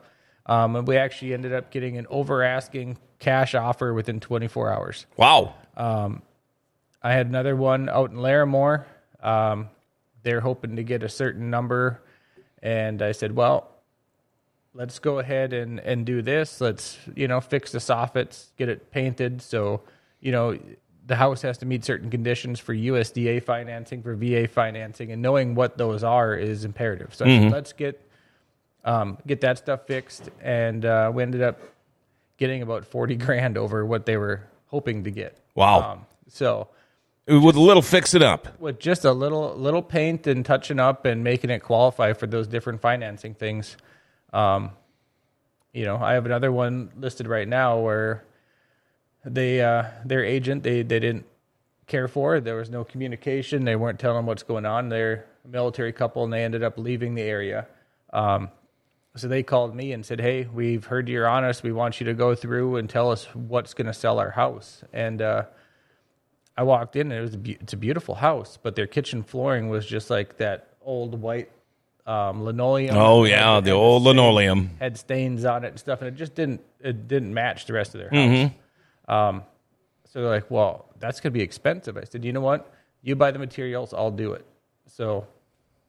Um, 0.46 0.76
and 0.76 0.86
we 0.86 0.96
actually 0.96 1.34
ended 1.34 1.52
up 1.52 1.70
getting 1.70 1.96
an 1.98 2.06
over 2.10 2.42
asking 2.42 2.98
cash 3.18 3.54
offer 3.54 3.94
within 3.94 4.20
24 4.20 4.72
hours. 4.72 5.06
Wow. 5.16 5.54
I 7.02 7.12
had 7.12 7.26
another 7.26 7.56
one 7.56 7.88
out 7.88 8.10
in 8.10 8.16
Larimore. 8.16 8.84
Um, 9.22 9.68
they're 10.22 10.40
hoping 10.40 10.76
to 10.76 10.82
get 10.82 11.02
a 11.02 11.08
certain 11.08 11.50
number, 11.50 12.00
and 12.62 13.02
I 13.02 13.12
said, 13.12 13.34
"Well, 13.34 13.68
let's 14.74 14.98
go 14.98 15.18
ahead 15.18 15.52
and 15.52 15.80
and 15.80 16.06
do 16.06 16.22
this. 16.22 16.60
Let's 16.60 16.98
you 17.14 17.28
know 17.28 17.40
fix 17.40 17.72
the 17.72 17.78
soffits, 17.78 18.50
get 18.56 18.68
it 18.68 18.90
painted. 18.90 19.42
So 19.42 19.82
you 20.20 20.32
know 20.32 20.58
the 21.06 21.16
house 21.16 21.42
has 21.42 21.58
to 21.58 21.66
meet 21.66 21.84
certain 21.84 22.10
conditions 22.10 22.60
for 22.60 22.74
USDA 22.74 23.42
financing, 23.42 24.02
for 24.02 24.14
VA 24.14 24.46
financing, 24.46 25.10
and 25.12 25.20
knowing 25.20 25.54
what 25.54 25.76
those 25.76 26.04
are 26.04 26.34
is 26.34 26.64
imperative. 26.64 27.14
So 27.14 27.24
I 27.24 27.28
said, 27.28 27.52
let's 27.52 27.72
get 27.72 28.00
um, 28.84 29.18
get 29.26 29.40
that 29.42 29.58
stuff 29.58 29.86
fixed, 29.86 30.30
and 30.40 30.84
uh, 30.84 31.10
we 31.14 31.22
ended 31.22 31.42
up 31.42 31.60
getting 32.38 32.62
about 32.62 32.84
forty 32.84 33.16
grand 33.16 33.56
over 33.58 33.84
what 33.84 34.06
they 34.06 34.16
were 34.16 34.42
hoping 34.66 35.04
to 35.04 35.10
get. 35.10 35.36
Wow. 35.54 35.92
Um, 35.92 36.06
so 36.28 36.68
With 37.26 37.56
a 37.56 37.60
little 37.60 37.82
fix 37.82 38.14
it 38.14 38.22
up. 38.22 38.58
with 38.60 38.78
just 38.80 39.04
a 39.04 39.12
little 39.12 39.54
little 39.56 39.82
paint 39.82 40.26
and 40.26 40.44
touching 40.44 40.80
up 40.80 41.04
and 41.04 41.22
making 41.22 41.50
it 41.50 41.60
qualify 41.60 42.12
for 42.12 42.26
those 42.26 42.46
different 42.48 42.80
financing 42.80 43.34
things. 43.34 43.76
Um, 44.32 44.70
you 45.72 45.84
know, 45.84 45.96
I 45.96 46.14
have 46.14 46.26
another 46.26 46.50
one 46.52 46.90
listed 46.96 47.26
right 47.26 47.46
now 47.48 47.78
where 47.78 48.24
they 49.24 49.60
uh, 49.60 49.84
their 50.04 50.24
agent 50.24 50.62
they 50.62 50.82
they 50.82 51.00
didn't 51.00 51.26
care 51.86 52.08
for. 52.08 52.40
There 52.40 52.56
was 52.56 52.70
no 52.70 52.84
communication. 52.84 53.64
They 53.64 53.76
weren't 53.76 53.98
telling 53.98 54.26
what's 54.26 54.42
going 54.42 54.66
on. 54.66 54.88
They're 54.88 55.26
a 55.44 55.48
military 55.48 55.92
couple 55.92 56.24
and 56.24 56.32
they 56.32 56.44
ended 56.44 56.62
up 56.62 56.78
leaving 56.78 57.14
the 57.14 57.22
area. 57.22 57.66
Um, 58.12 58.50
so 59.14 59.28
they 59.28 59.42
called 59.42 59.74
me 59.74 59.92
and 59.92 60.04
said, 60.06 60.20
"Hey, 60.20 60.48
we've 60.52 60.86
heard 60.86 61.08
you're 61.08 61.28
honest. 61.28 61.62
We 61.62 61.72
want 61.72 62.00
you 62.00 62.06
to 62.06 62.14
go 62.14 62.34
through 62.34 62.76
and 62.76 62.88
tell 62.88 63.10
us 63.10 63.26
what's 63.34 63.74
going 63.74 63.86
to 63.86 63.94
sell 63.94 64.18
our 64.18 64.30
house." 64.30 64.82
And 64.92 65.20
uh, 65.20 65.44
I 66.56 66.62
walked 66.62 66.96
in 66.96 67.12
and 67.12 67.18
it 67.18 67.22
was 67.22 67.34
a 67.34 67.38
be- 67.38 67.58
it's 67.60 67.72
a 67.72 67.76
beautiful 67.76 68.14
house, 68.16 68.58
but 68.62 68.74
their 68.74 68.86
kitchen 68.86 69.22
flooring 69.22 69.68
was 69.68 69.84
just 69.86 70.08
like 70.10 70.38
that 70.38 70.68
old 70.82 71.20
white 71.20 71.50
um, 72.06 72.42
linoleum. 72.42 72.96
Oh 72.96 73.24
yeah, 73.24 73.60
the 73.60 73.70
old 73.72 74.02
stain- 74.02 74.16
linoleum. 74.16 74.70
had 74.78 74.96
stains 74.98 75.44
on 75.44 75.64
it 75.64 75.68
and 75.68 75.78
stuff, 75.78 76.00
and 76.00 76.08
it 76.08 76.16
just 76.16 76.34
didn't 76.34 76.62
it 76.80 77.06
didn't 77.06 77.34
match 77.34 77.66
the 77.66 77.74
rest 77.74 77.94
of 77.94 78.00
their 78.00 78.08
house. 78.10 78.18
Mm-hmm. 78.18 78.56
Um, 79.08 79.42
so 80.04 80.20
they're 80.20 80.30
like, 80.30 80.50
"Well, 80.50 80.86
that's 80.98 81.20
gonna 81.20 81.32
be 81.32 81.42
expensive." 81.42 81.96
I 81.96 82.04
said, 82.04 82.24
"You 82.24 82.32
know 82.32 82.40
what? 82.40 82.70
You 83.02 83.16
buy 83.16 83.30
the 83.30 83.38
materials, 83.38 83.92
I'll 83.94 84.10
do 84.10 84.32
it." 84.34 84.44
So 84.86 85.26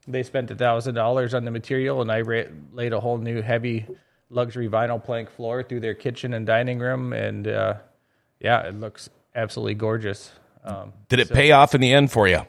they 0.07 0.23
spent 0.23 0.49
a 0.51 0.55
thousand 0.55 0.95
dollars 0.95 1.33
on 1.33 1.45
the 1.45 1.51
material, 1.51 2.01
and 2.01 2.11
I 2.11 2.21
ra- 2.21 2.43
laid 2.71 2.93
a 2.93 2.99
whole 2.99 3.17
new 3.17 3.41
heavy 3.41 3.85
luxury 4.29 4.67
vinyl 4.67 5.03
plank 5.03 5.29
floor 5.29 5.61
through 5.63 5.79
their 5.81 5.93
kitchen 5.93 6.33
and 6.33 6.45
dining 6.45 6.79
room, 6.79 7.13
and 7.13 7.47
uh, 7.47 7.75
yeah, 8.39 8.61
it 8.61 8.79
looks 8.79 9.09
absolutely 9.35 9.75
gorgeous. 9.75 10.31
Um, 10.63 10.93
Did 11.09 11.19
it 11.19 11.29
pay 11.29 11.51
off 11.51 11.75
in 11.75 11.81
the 11.81 11.91
end 11.93 12.11
for 12.11 12.27
you? 12.27 12.41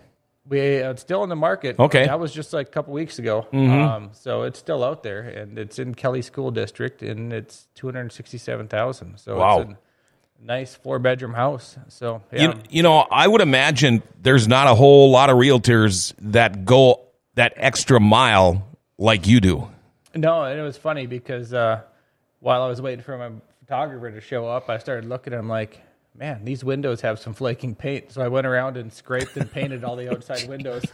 we 0.47 0.83
uh, 0.83 0.91
it's 0.91 1.01
still 1.03 1.23
in 1.25 1.29
the 1.31 1.37
market. 1.37 1.79
Okay. 1.79 2.01
Mm-hmm. 2.01 2.09
that 2.09 2.21
was 2.21 2.33
just 2.33 2.53
like 2.53 2.69
a 2.69 2.71
couple 2.71 2.93
weeks 2.93 3.19
ago. 3.19 3.47
Um, 3.53 4.11
so 4.13 4.43
it's 4.43 4.59
still 4.59 4.85
out 4.85 5.03
there, 5.03 5.21
and 5.23 5.59
it's 5.59 5.79
in 5.79 5.95
Kelly 5.95 6.23
School 6.23 6.51
District, 6.51 7.03
and 7.03 7.33
it's 7.33 7.67
two 7.75 7.87
hundred 7.89 8.13
sixty-seven 8.13 8.69
thousand. 8.69 9.19
So 9.19 9.39
Wow. 9.39 9.61
it's 9.61 9.71
nice 10.45 10.75
four 10.75 10.99
bedroom 10.99 11.35
house. 11.35 11.77
So 11.89 12.23
yeah, 12.33 12.43
You, 12.43 12.55
you 12.71 12.83
know, 12.83 12.99
I 13.11 13.27
would 13.27 13.41
imagine 13.41 14.03
there's 14.23 14.47
not 14.47 14.67
a 14.67 14.75
whole 14.75 15.11
lot 15.11 15.31
of 15.31 15.37
realtors 15.39 16.13
that 16.19 16.65
go 16.65 17.01
that 17.35 17.55
extra 17.57 17.99
mile 17.99 18.67
like 18.99 19.27
you 19.27 19.41
do. 19.41 19.69
no, 20.15 20.45
and 20.45 20.59
it 20.59 20.63
was 20.63 20.77
funny 20.77 21.07
because 21.07 21.53
uh, 21.53 21.81
while 22.41 22.63
I 22.63 22.69
was 22.69 22.81
waiting 22.81 23.03
for 23.03 23.17
my 23.19 23.31
photographer 23.61 24.11
to 24.13 24.21
show 24.21 24.47
up, 24.47 24.71
I 24.71 24.79
started 24.79 25.09
looking. 25.09 25.33
and 25.33 25.41
I'm 25.41 25.49
like, 25.49 25.81
man, 26.17 26.45
these 26.45 26.63
windows 26.63 27.01
have 27.01 27.19
some 27.19 27.35
flaking 27.35 27.75
paint. 27.75 28.13
So 28.13 28.23
I 28.23 28.29
went 28.29 28.47
around 28.47 28.77
and 28.77 28.93
scraped 28.93 29.37
and 29.37 29.51
painted 29.51 29.83
all 29.83 29.97
the 29.97 30.11
outside 30.11 30.49
windows. 30.49 30.85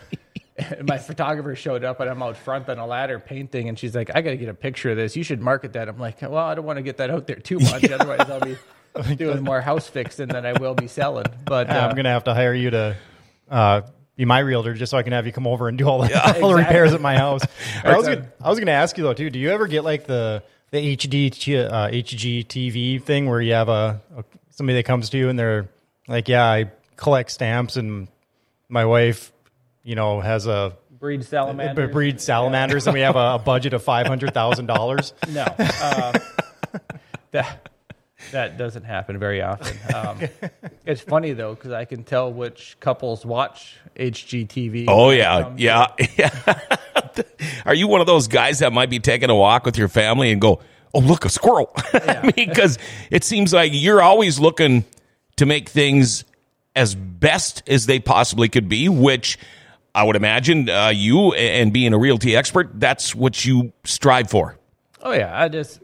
And 0.56 0.86
my 0.86 0.98
photographer 0.98 1.54
showed 1.56 1.84
up, 1.84 2.00
and 2.00 2.08
I'm 2.08 2.22
out 2.22 2.36
front 2.36 2.68
on 2.68 2.78
a 2.78 2.86
ladder 2.86 3.18
painting, 3.18 3.68
and 3.68 3.78
she's 3.78 3.94
like, 3.94 4.10
"I 4.14 4.20
got 4.20 4.30
to 4.30 4.36
get 4.36 4.48
a 4.48 4.54
picture 4.54 4.90
of 4.90 4.96
this. 4.96 5.16
You 5.16 5.22
should 5.22 5.40
market 5.40 5.72
that." 5.72 5.88
I'm 5.88 5.98
like, 5.98 6.20
"Well, 6.22 6.36
I 6.36 6.54
don't 6.54 6.64
want 6.66 6.76
to 6.76 6.82
get 6.82 6.98
that 6.98 7.10
out 7.10 7.26
there 7.26 7.36
too 7.36 7.58
much, 7.58 7.90
otherwise 7.90 8.28
I'll 8.28 8.40
be 8.40 8.56
doing 9.16 9.42
more 9.44 9.60
house 9.60 9.88
fixing 9.88 10.28
than 10.28 10.46
I 10.46 10.52
will 10.54 10.74
be 10.74 10.86
selling." 10.86 11.26
But 11.44 11.70
uh, 11.70 11.88
I'm 11.88 11.96
gonna 11.96 12.10
have 12.10 12.24
to 12.24 12.34
hire 12.34 12.54
you 12.54 12.70
to 12.70 12.96
uh, 13.50 13.82
be 14.16 14.24
my 14.24 14.40
realtor 14.40 14.74
just 14.74 14.90
so 14.90 14.98
I 14.98 15.02
can 15.02 15.12
have 15.12 15.26
you 15.26 15.32
come 15.32 15.46
over 15.46 15.68
and 15.68 15.78
do 15.78 15.88
all 15.88 16.02
the, 16.02 16.38
all 16.42 16.50
the 16.50 16.56
repairs 16.56 16.92
at 16.92 17.00
my 17.00 17.16
house. 17.16 17.42
I 17.82 17.96
was 17.96 18.06
gonna, 18.06 18.28
I 18.42 18.50
was 18.50 18.58
gonna 18.58 18.70
ask 18.72 18.96
you 18.98 19.04
though 19.04 19.14
too. 19.14 19.30
Do 19.30 19.38
you 19.38 19.50
ever 19.50 19.66
get 19.66 19.84
like 19.84 20.06
the 20.06 20.42
the 20.70 20.96
HD 20.96 21.66
uh, 21.70 21.88
HGTV 21.88 23.02
thing 23.02 23.28
where 23.28 23.40
you 23.40 23.54
have 23.54 23.68
a, 23.68 24.00
a 24.16 24.24
somebody 24.50 24.76
that 24.76 24.84
comes 24.84 25.10
to 25.10 25.18
you 25.18 25.28
and 25.28 25.38
they're 25.38 25.68
like, 26.06 26.28
yeah, 26.28 26.44
I 26.44 26.70
collect 26.96 27.30
stamps 27.30 27.76
and 27.76 28.08
my 28.68 28.84
wife, 28.84 29.32
you 29.82 29.94
know, 29.94 30.20
has 30.20 30.46
a 30.46 30.76
breed 30.98 31.24
salamander. 31.24 31.88
breed 31.88 32.20
salamanders 32.20 32.86
and 32.86 32.94
we 32.94 33.00
have 33.00 33.16
a, 33.16 33.34
a 33.34 33.38
budget 33.38 33.72
of 33.72 33.82
five 33.82 34.06
hundred 34.06 34.34
thousand 34.34 34.66
dollars. 34.66 35.14
No, 35.28 35.44
uh, 35.58 36.12
that 37.30 37.69
that 38.32 38.56
doesn't 38.58 38.84
happen 38.84 39.18
very 39.18 39.42
often. 39.42 39.76
Um, 39.94 40.20
it's 40.86 41.00
funny 41.00 41.32
though 41.32 41.54
because 41.54 41.72
I 41.72 41.84
can 41.84 42.04
tell 42.04 42.32
which 42.32 42.76
couples 42.80 43.24
watch 43.24 43.76
HGTV. 43.96 44.86
Oh 44.88 45.10
yeah, 45.10 45.52
yeah. 45.56 45.88
yeah. 46.16 46.54
Are 47.66 47.74
you 47.74 47.88
one 47.88 48.00
of 48.00 48.06
those 48.06 48.28
guys 48.28 48.60
that 48.60 48.72
might 48.72 48.90
be 48.90 48.98
taking 48.98 49.30
a 49.30 49.34
walk 49.34 49.64
with 49.64 49.76
your 49.76 49.88
family 49.88 50.30
and 50.30 50.40
go, 50.40 50.60
"Oh, 50.94 51.00
look, 51.00 51.24
a 51.24 51.28
squirrel"? 51.28 51.72
I 51.92 52.32
mean, 52.36 52.48
because 52.48 52.78
it 53.10 53.24
seems 53.24 53.52
like 53.52 53.72
you're 53.74 54.02
always 54.02 54.38
looking 54.38 54.84
to 55.36 55.46
make 55.46 55.68
things 55.68 56.24
as 56.76 56.94
best 56.94 57.62
as 57.66 57.86
they 57.86 57.98
possibly 57.98 58.48
could 58.48 58.68
be, 58.68 58.88
which 58.88 59.38
I 59.94 60.04
would 60.04 60.16
imagine 60.16 60.68
uh, 60.68 60.88
you 60.88 61.32
and 61.32 61.72
being 61.72 61.92
a 61.92 61.98
realty 61.98 62.36
expert, 62.36 62.78
that's 62.78 63.14
what 63.14 63.44
you 63.44 63.72
strive 63.84 64.30
for. 64.30 64.56
Oh 65.02 65.12
yeah, 65.12 65.38
I 65.38 65.48
just 65.48 65.80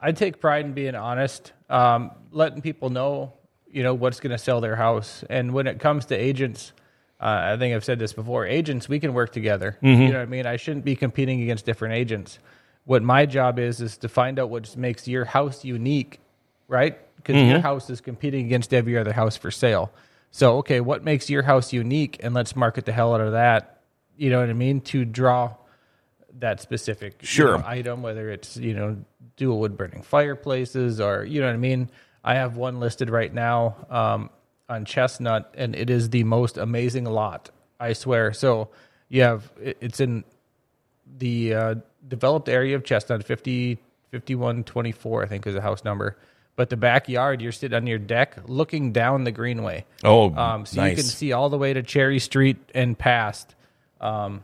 I 0.00 0.12
take 0.12 0.40
pride 0.40 0.64
in 0.64 0.72
being 0.72 0.94
honest, 0.94 1.52
um, 1.68 2.10
letting 2.30 2.62
people 2.62 2.90
know 2.90 3.32
you 3.76 3.82
know 3.82 3.92
what's 3.94 4.20
going 4.20 4.30
to 4.30 4.38
sell 4.38 4.60
their 4.60 4.76
house. 4.76 5.22
And 5.28 5.52
when 5.52 5.66
it 5.66 5.78
comes 5.80 6.06
to 6.06 6.16
agents, 6.16 6.72
uh, 7.20 7.54
I 7.54 7.56
think 7.58 7.74
I've 7.74 7.84
said 7.84 7.98
this 7.98 8.12
before. 8.14 8.46
Agents, 8.46 8.88
we 8.88 9.00
can 9.00 9.12
work 9.12 9.32
together. 9.32 9.76
You 10.00 10.08
know 10.08 10.18
what 10.18 10.22
I 10.22 10.26
mean? 10.26 10.46
I 10.46 10.56
shouldn't 10.56 10.84
be 10.84 10.96
competing 10.96 11.42
against 11.42 11.66
different 11.66 11.94
agents. 11.94 12.38
What 12.84 13.02
my 13.02 13.26
job 13.26 13.58
is 13.58 13.80
is 13.80 13.98
to 13.98 14.08
find 14.08 14.38
out 14.38 14.48
what 14.48 14.76
makes 14.76 15.06
your 15.08 15.24
house 15.26 15.64
unique, 15.64 16.20
right? 16.68 16.98
Because 17.16 17.36
your 17.50 17.60
house 17.60 17.90
is 17.90 18.00
competing 18.00 18.46
against 18.46 18.72
every 18.72 18.96
other 18.96 19.12
house 19.12 19.36
for 19.36 19.50
sale. 19.50 19.92
So 20.30 20.58
okay, 20.58 20.80
what 20.80 21.04
makes 21.04 21.28
your 21.28 21.42
house 21.42 21.72
unique, 21.72 22.18
and 22.22 22.34
let's 22.34 22.54
market 22.56 22.84
the 22.84 22.92
hell 22.92 23.14
out 23.14 23.20
of 23.20 23.32
that. 23.32 23.80
You 24.16 24.30
know 24.30 24.40
what 24.40 24.48
I 24.48 24.54
mean? 24.54 24.80
To 24.82 25.04
draw 25.04 25.54
that 26.38 26.60
specific 26.60 27.22
you 27.56 27.62
know, 27.62 27.62
item, 27.66 28.02
whether 28.02 28.30
it's 28.30 28.56
you 28.56 28.74
know 28.74 28.96
dual 29.36 29.60
wood 29.60 29.76
burning 29.76 30.02
fireplaces 30.02 31.00
or 31.00 31.24
you 31.24 31.40
know 31.40 31.46
what 31.46 31.54
I 31.54 31.58
mean. 31.58 31.90
I 32.24 32.34
have 32.34 32.56
one 32.56 32.80
listed 32.80 33.08
right 33.08 33.32
now 33.32 33.76
um, 33.88 34.30
on 34.68 34.84
Chestnut, 34.84 35.54
and 35.56 35.76
it 35.76 35.90
is 35.90 36.10
the 36.10 36.24
most 36.24 36.58
amazing 36.58 37.04
lot. 37.04 37.50
I 37.78 37.92
swear. 37.92 38.32
So 38.32 38.70
you 39.08 39.22
have 39.22 39.50
it's 39.60 40.00
in 40.00 40.24
the 41.18 41.54
uh, 41.54 41.74
developed 42.08 42.48
area 42.48 42.74
of 42.74 42.84
Chestnut, 42.84 43.24
50, 43.24 43.76
5124, 44.10 45.22
I 45.22 45.26
think 45.26 45.46
is 45.46 45.54
the 45.54 45.60
house 45.60 45.84
number. 45.84 46.16
But 46.56 46.70
the 46.70 46.76
backyard, 46.76 47.42
you're 47.42 47.52
sitting 47.52 47.76
on 47.76 47.86
your 47.86 47.98
deck 47.98 48.38
looking 48.46 48.92
down 48.92 49.24
the 49.24 49.30
greenway. 49.30 49.84
Oh, 50.02 50.34
Um, 50.34 50.64
so 50.66 50.80
you 50.82 50.96
can 50.96 51.04
see 51.04 51.32
all 51.32 51.50
the 51.50 51.58
way 51.58 51.74
to 51.74 51.82
Cherry 51.82 52.18
Street 52.18 52.56
and 52.74 52.98
past. 52.98 53.54
Um, 54.00 54.42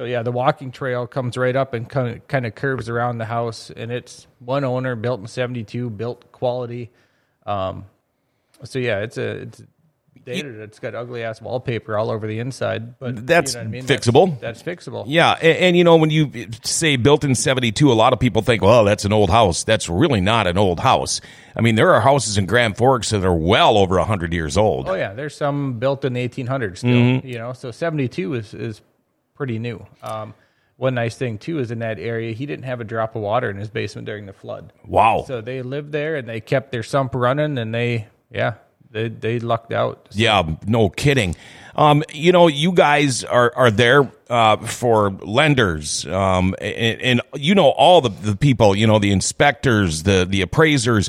so 0.00 0.06
yeah, 0.06 0.22
the 0.22 0.32
walking 0.32 0.72
trail 0.72 1.06
comes 1.06 1.36
right 1.36 1.54
up 1.54 1.74
and 1.74 1.86
kind 1.86 2.16
of, 2.16 2.26
kind 2.26 2.46
of 2.46 2.54
curves 2.54 2.88
around 2.88 3.18
the 3.18 3.26
house, 3.26 3.70
and 3.70 3.92
it's 3.92 4.26
one 4.38 4.64
owner, 4.64 4.96
built 4.96 5.20
in 5.20 5.26
'72, 5.26 5.90
built 5.90 6.32
quality. 6.32 6.88
Um, 7.44 7.84
so 8.64 8.78
yeah, 8.78 9.00
it's 9.00 9.18
a 9.18 9.42
it's 9.42 9.62
dated. 10.24 10.58
It's 10.60 10.78
got 10.78 10.94
ugly 10.94 11.22
ass 11.22 11.42
wallpaper 11.42 11.98
all 11.98 12.10
over 12.10 12.26
the 12.26 12.38
inside, 12.38 12.98
but 12.98 13.26
That's 13.26 13.52
you 13.52 13.60
know 13.60 13.64
I 13.66 13.68
mean? 13.68 13.84
fixable. 13.84 14.40
That's, 14.40 14.62
that's 14.62 14.86
fixable. 14.86 15.04
Yeah, 15.06 15.32
and, 15.32 15.58
and 15.58 15.76
you 15.76 15.84
know 15.84 15.96
when 15.96 16.08
you 16.08 16.48
say 16.62 16.96
built 16.96 17.22
in 17.22 17.34
'72, 17.34 17.92
a 17.92 17.92
lot 17.92 18.14
of 18.14 18.18
people 18.18 18.40
think, 18.40 18.62
"Well, 18.62 18.84
that's 18.84 19.04
an 19.04 19.12
old 19.12 19.28
house." 19.28 19.64
That's 19.64 19.90
really 19.90 20.22
not 20.22 20.46
an 20.46 20.56
old 20.56 20.80
house. 20.80 21.20
I 21.54 21.60
mean, 21.60 21.74
there 21.74 21.92
are 21.92 22.00
houses 22.00 22.38
in 22.38 22.46
Grand 22.46 22.78
Forks 22.78 23.10
that 23.10 23.22
are 23.22 23.34
well 23.34 23.76
over 23.76 23.98
hundred 23.98 24.32
years 24.32 24.56
old. 24.56 24.88
Oh 24.88 24.94
yeah, 24.94 25.12
there's 25.12 25.36
some 25.36 25.78
built 25.78 26.06
in 26.06 26.14
the 26.14 26.26
1800s 26.26 26.78
still. 26.78 26.90
Mm-hmm. 26.90 27.26
You 27.26 27.36
know, 27.36 27.52
so 27.52 27.70
72 27.70 28.32
is 28.32 28.54
is 28.54 28.80
pretty 29.40 29.58
new. 29.58 29.86
Um, 30.02 30.34
one 30.76 30.94
nice 30.94 31.16
thing 31.16 31.38
too 31.38 31.60
is 31.60 31.70
in 31.70 31.78
that 31.78 31.98
area 31.98 32.34
he 32.34 32.44
didn't 32.44 32.66
have 32.66 32.78
a 32.82 32.84
drop 32.84 33.16
of 33.16 33.22
water 33.22 33.48
in 33.48 33.56
his 33.56 33.70
basement 33.70 34.04
during 34.04 34.26
the 34.26 34.34
flood. 34.34 34.70
Wow. 34.86 35.24
So 35.26 35.40
they 35.40 35.62
lived 35.62 35.92
there 35.92 36.16
and 36.16 36.28
they 36.28 36.42
kept 36.42 36.72
their 36.72 36.82
sump 36.82 37.14
running 37.14 37.56
and 37.56 37.74
they 37.74 38.08
yeah 38.30 38.56
they 38.90 39.08
they 39.08 39.38
lucked 39.38 39.72
out. 39.72 40.08
Yeah, 40.12 40.56
no 40.66 40.90
kidding. 40.90 41.36
Um, 41.74 42.02
you 42.12 42.32
know, 42.32 42.48
you 42.48 42.72
guys 42.72 43.24
are 43.24 43.50
are 43.56 43.70
there 43.70 44.12
uh, 44.28 44.58
for 44.58 45.10
lenders, 45.10 46.04
um, 46.04 46.54
and, 46.60 47.00
and 47.00 47.20
you 47.34 47.54
know 47.54 47.70
all 47.70 48.02
the, 48.02 48.10
the 48.10 48.36
people. 48.36 48.76
You 48.76 48.86
know, 48.86 48.98
the 48.98 49.10
inspectors, 49.10 50.02
the 50.02 50.26
the 50.28 50.42
appraisers. 50.42 51.08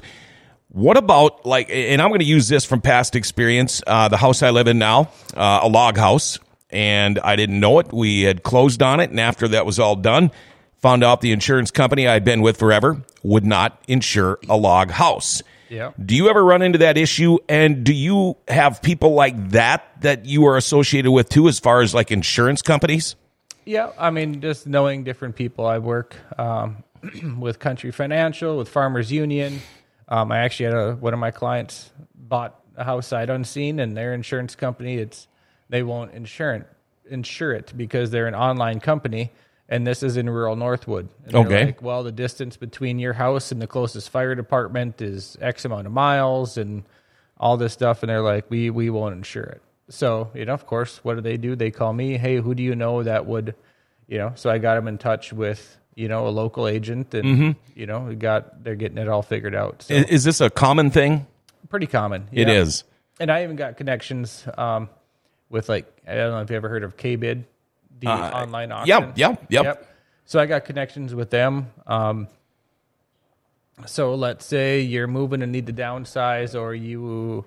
What 0.70 0.96
about 0.96 1.46
like? 1.46 1.70
And 1.70 2.02
I'm 2.02 2.10
going 2.10 2.22
to 2.22 2.26
use 2.26 2.48
this 2.48 2.64
from 2.64 2.80
past 2.80 3.18
experience. 3.18 3.82
Uh, 3.86 4.08
the 4.08 4.18
house 4.18 4.42
I 4.42 4.52
live 4.52 4.68
in 4.68 4.80
now, 4.80 5.10
uh, 5.36 5.60
a 5.64 5.68
log 5.68 5.98
house, 5.98 6.40
and 6.72 7.20
I 7.20 7.36
didn't 7.36 7.60
know 7.60 7.80
it. 7.80 7.92
We 7.94 8.22
had 8.22 8.44
closed 8.44 8.82
on 8.82 9.00
it, 9.00 9.10
and 9.10 9.20
after 9.20 9.48
that 9.50 9.66
was 9.66 9.80
all 9.80 9.96
done, 9.96 10.32
found 10.78 11.04
out 11.04 11.22
the 11.22 11.32
insurance 11.32 11.72
company 11.72 12.08
I'd 12.08 12.24
been 12.24 12.42
with 12.42 12.58
forever 12.58 13.02
would 13.24 13.46
not 13.46 13.82
insure 13.88 14.40
a 14.50 14.58
log 14.58 14.92
house. 14.92 15.44
Yeah. 15.70 15.92
Do 16.04 16.16
you 16.16 16.30
ever 16.30 16.44
run 16.44 16.62
into 16.62 16.80
that 16.80 16.98
issue? 16.98 17.38
And 17.48 17.86
do 17.86 17.94
you 17.94 18.36
have 18.50 18.82
people 18.82 19.14
like 19.14 19.52
that 19.52 20.02
that 20.02 20.26
you 20.26 20.46
are 20.48 20.58
associated 20.58 21.12
with 21.12 21.30
too, 21.30 21.48
as 21.48 21.60
far 21.60 21.82
as 21.82 21.94
like 21.94 22.12
insurance 22.12 22.62
companies? 22.62 23.16
Yeah, 23.64 23.92
I 23.98 24.10
mean, 24.10 24.42
just 24.42 24.68
knowing 24.68 25.04
different 25.04 25.36
people. 25.36 25.66
I 25.66 25.78
work 25.78 26.16
um, 26.38 26.84
with 27.40 27.60
Country 27.60 27.92
Financial, 27.92 28.58
with 28.58 28.68
Farmers 28.68 29.12
Union. 29.12 29.62
Um, 30.10 30.32
I 30.32 30.40
actually 30.40 30.66
had 30.66 30.76
a, 30.76 30.96
one 30.96 31.14
of 31.14 31.20
my 31.20 31.32
clients 31.32 31.92
bought 32.16 32.60
a 32.76 32.84
house 32.84 33.08
sight 33.08 33.30
unseen, 33.30 33.80
and 33.80 33.96
their 33.96 34.14
insurance 34.14 34.56
company 34.56 34.98
it's 34.98 35.28
they 35.72 35.82
won't 35.82 36.14
insure 36.14 36.54
it, 36.54 36.68
insure 37.10 37.52
it 37.54 37.74
because 37.76 38.12
they're 38.12 38.28
an 38.28 38.36
online 38.36 38.80
company, 38.80 39.32
and 39.68 39.88
this 39.88 40.04
is 40.04 40.18
in 40.18 40.30
rural 40.30 40.56
Northwood. 40.56 41.10
And 41.26 41.36
Okay. 41.36 41.66
Like, 41.66 41.82
well, 41.82 42.04
the 42.04 42.12
distance 42.12 42.58
between 42.58 43.00
your 43.00 43.14
house 43.14 43.52
and 43.52 43.60
the 43.62 43.68
closest 43.68 44.10
fire 44.12 44.36
department 44.36 45.02
is 45.02 45.38
X 45.42 45.66
amount 45.66 45.88
of 45.88 45.94
miles, 45.94 46.58
and 46.58 46.84
all 47.40 47.58
this 47.58 47.74
stuff, 47.74 48.04
and 48.04 48.10
they're 48.12 48.22
like, 48.22 48.46
we 48.52 48.70
we 48.70 48.90
won't 48.92 49.16
insure 49.16 49.44
it. 49.46 49.62
So 49.90 50.30
you 50.36 50.46
know, 50.46 50.54
of 50.54 50.68
course, 50.68 51.00
what 51.04 51.16
do 51.16 51.22
they 51.22 51.38
do? 51.38 51.56
They 51.56 51.72
call 51.72 51.92
me, 51.92 52.18
hey, 52.18 52.36
who 52.38 52.54
do 52.54 52.62
you 52.62 52.76
know 52.76 53.02
that 53.04 53.26
would, 53.26 53.56
you 54.08 54.20
know? 54.20 54.34
So 54.36 54.50
I 54.52 54.58
got 54.60 54.76
them 54.76 54.88
in 54.88 54.98
touch 55.00 55.34
with 55.34 55.78
you 55.96 56.08
know 56.08 56.28
a 56.28 56.30
local 56.30 56.68
agent, 56.68 57.14
and 57.14 57.56
you 57.76 57.86
know, 57.88 58.02
we 58.02 58.16
got 58.16 58.64
they're 58.64 58.76
getting 58.76 58.98
it 59.00 59.08
all 59.08 59.22
figured 59.24 59.56
out. 59.56 59.82
So 59.84 59.94
Is, 59.96 60.06
is 60.06 60.24
this 60.24 60.42
a 60.42 60.50
common 60.50 60.92
thing? 60.92 61.26
pretty 61.70 61.88
common. 61.88 62.28
It 62.34 62.50
is. 62.50 62.84
and 63.20 63.32
I 63.32 63.44
even 63.44 63.56
got 63.56 63.78
connections 63.78 64.46
um, 64.58 64.90
with 65.52 65.70
like 65.70 65.86
I 66.08 66.16
don't 66.16 66.32
know 66.32 66.42
if 66.42 66.50
you 66.50 66.56
ever 66.56 66.70
heard 66.70 66.84
of 66.84 66.98
KBid, 66.98 67.44
the 68.00 68.08
online 68.08 68.72
auction. 68.72 69.04
Uh, 69.04 69.14
yep, 69.16 69.46
yep. 69.50 69.88
So 70.26 70.40
I 70.40 70.46
got 70.46 70.66
connections 70.66 71.14
with 71.14 71.30
them. 71.30 71.72
Um, 71.86 72.28
so 73.86 74.16
let's 74.16 74.46
say 74.46 74.82
you're 74.82 75.08
moving 75.08 75.42
and 75.42 75.52
need 75.52 75.68
to 75.68 75.74
downsize, 75.74 76.60
or 76.60 76.74
you, 76.74 77.46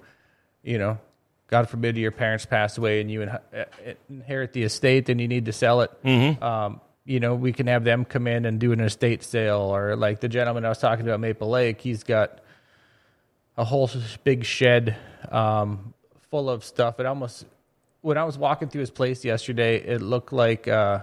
you 0.63 0.79
know, 0.79 0.99
God 1.47 1.69
forbid 1.69 1.97
your 1.97 2.11
parents 2.11 2.45
pass 2.47 2.77
away 2.77 3.01
and 3.01 3.11
you 3.11 3.23
uh, 3.23 3.65
inherit 4.11 4.53
the 4.53 4.65
estate 4.65 5.09
and 5.09 5.21
you 5.21 5.29
need 5.29 5.47
to 5.47 5.53
sell 5.53 5.81
it. 5.83 5.91
Mm-hmm. 6.03 6.43
Um, 6.43 6.81
you 7.05 7.21
know, 7.21 7.35
we 7.35 7.53
can 7.53 7.67
have 7.67 7.85
them 7.85 8.05
come 8.05 8.27
in 8.27 8.45
and 8.45 8.59
do 8.59 8.73
an 8.73 8.81
estate 8.81 9.23
sale, 9.23 9.61
or 9.61 9.95
like 9.95 10.21
the 10.21 10.29
gentleman 10.29 10.65
I 10.65 10.71
was 10.71 10.79
talking 10.79 11.07
about, 11.07 11.21
Maple 11.21 11.51
Lake. 11.51 11.81
He's 11.81 12.03
got 12.03 12.41
a 13.57 13.65
whole 13.65 13.91
big 14.25 14.45
shed 14.45 14.97
um, 15.31 15.93
full 16.31 16.49
of 16.49 16.65
stuff. 16.65 16.99
It 17.01 17.07
almost 17.07 17.45
when 18.05 18.19
I 18.19 18.25
was 18.25 18.37
walking 18.37 18.69
through 18.69 18.81
his 18.81 18.91
place 18.91 19.25
yesterday, 19.25 19.77
it 19.79 20.03
looked 20.03 20.31
like 20.31 20.69
uh, 20.69 21.01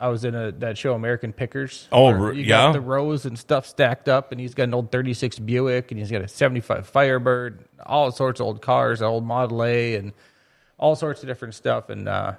I 0.00 0.08
was 0.08 0.24
in 0.24 0.34
a 0.34 0.50
that 0.52 0.78
show 0.78 0.94
American 0.94 1.34
Pickers. 1.34 1.88
Oh, 1.92 2.30
you 2.30 2.42
yeah? 2.42 2.62
got 2.62 2.72
the 2.72 2.80
rows 2.80 3.26
and 3.26 3.38
stuff 3.38 3.66
stacked 3.66 4.08
up, 4.08 4.32
and 4.32 4.40
he's 4.40 4.54
got 4.54 4.62
an 4.62 4.72
old 4.74 4.90
'36 4.90 5.38
Buick, 5.40 5.90
and 5.90 6.00
he's 6.00 6.10
got 6.10 6.22
a 6.22 6.28
'75 6.28 6.88
Firebird, 6.88 7.66
all 7.84 8.10
sorts 8.12 8.40
of 8.40 8.46
old 8.46 8.62
cars, 8.62 9.02
old 9.02 9.26
Model 9.26 9.62
A, 9.62 9.96
and 9.96 10.14
all 10.78 10.96
sorts 10.96 11.22
of 11.22 11.28
different 11.28 11.54
stuff, 11.54 11.90
and 11.90 12.08
uh, 12.08 12.32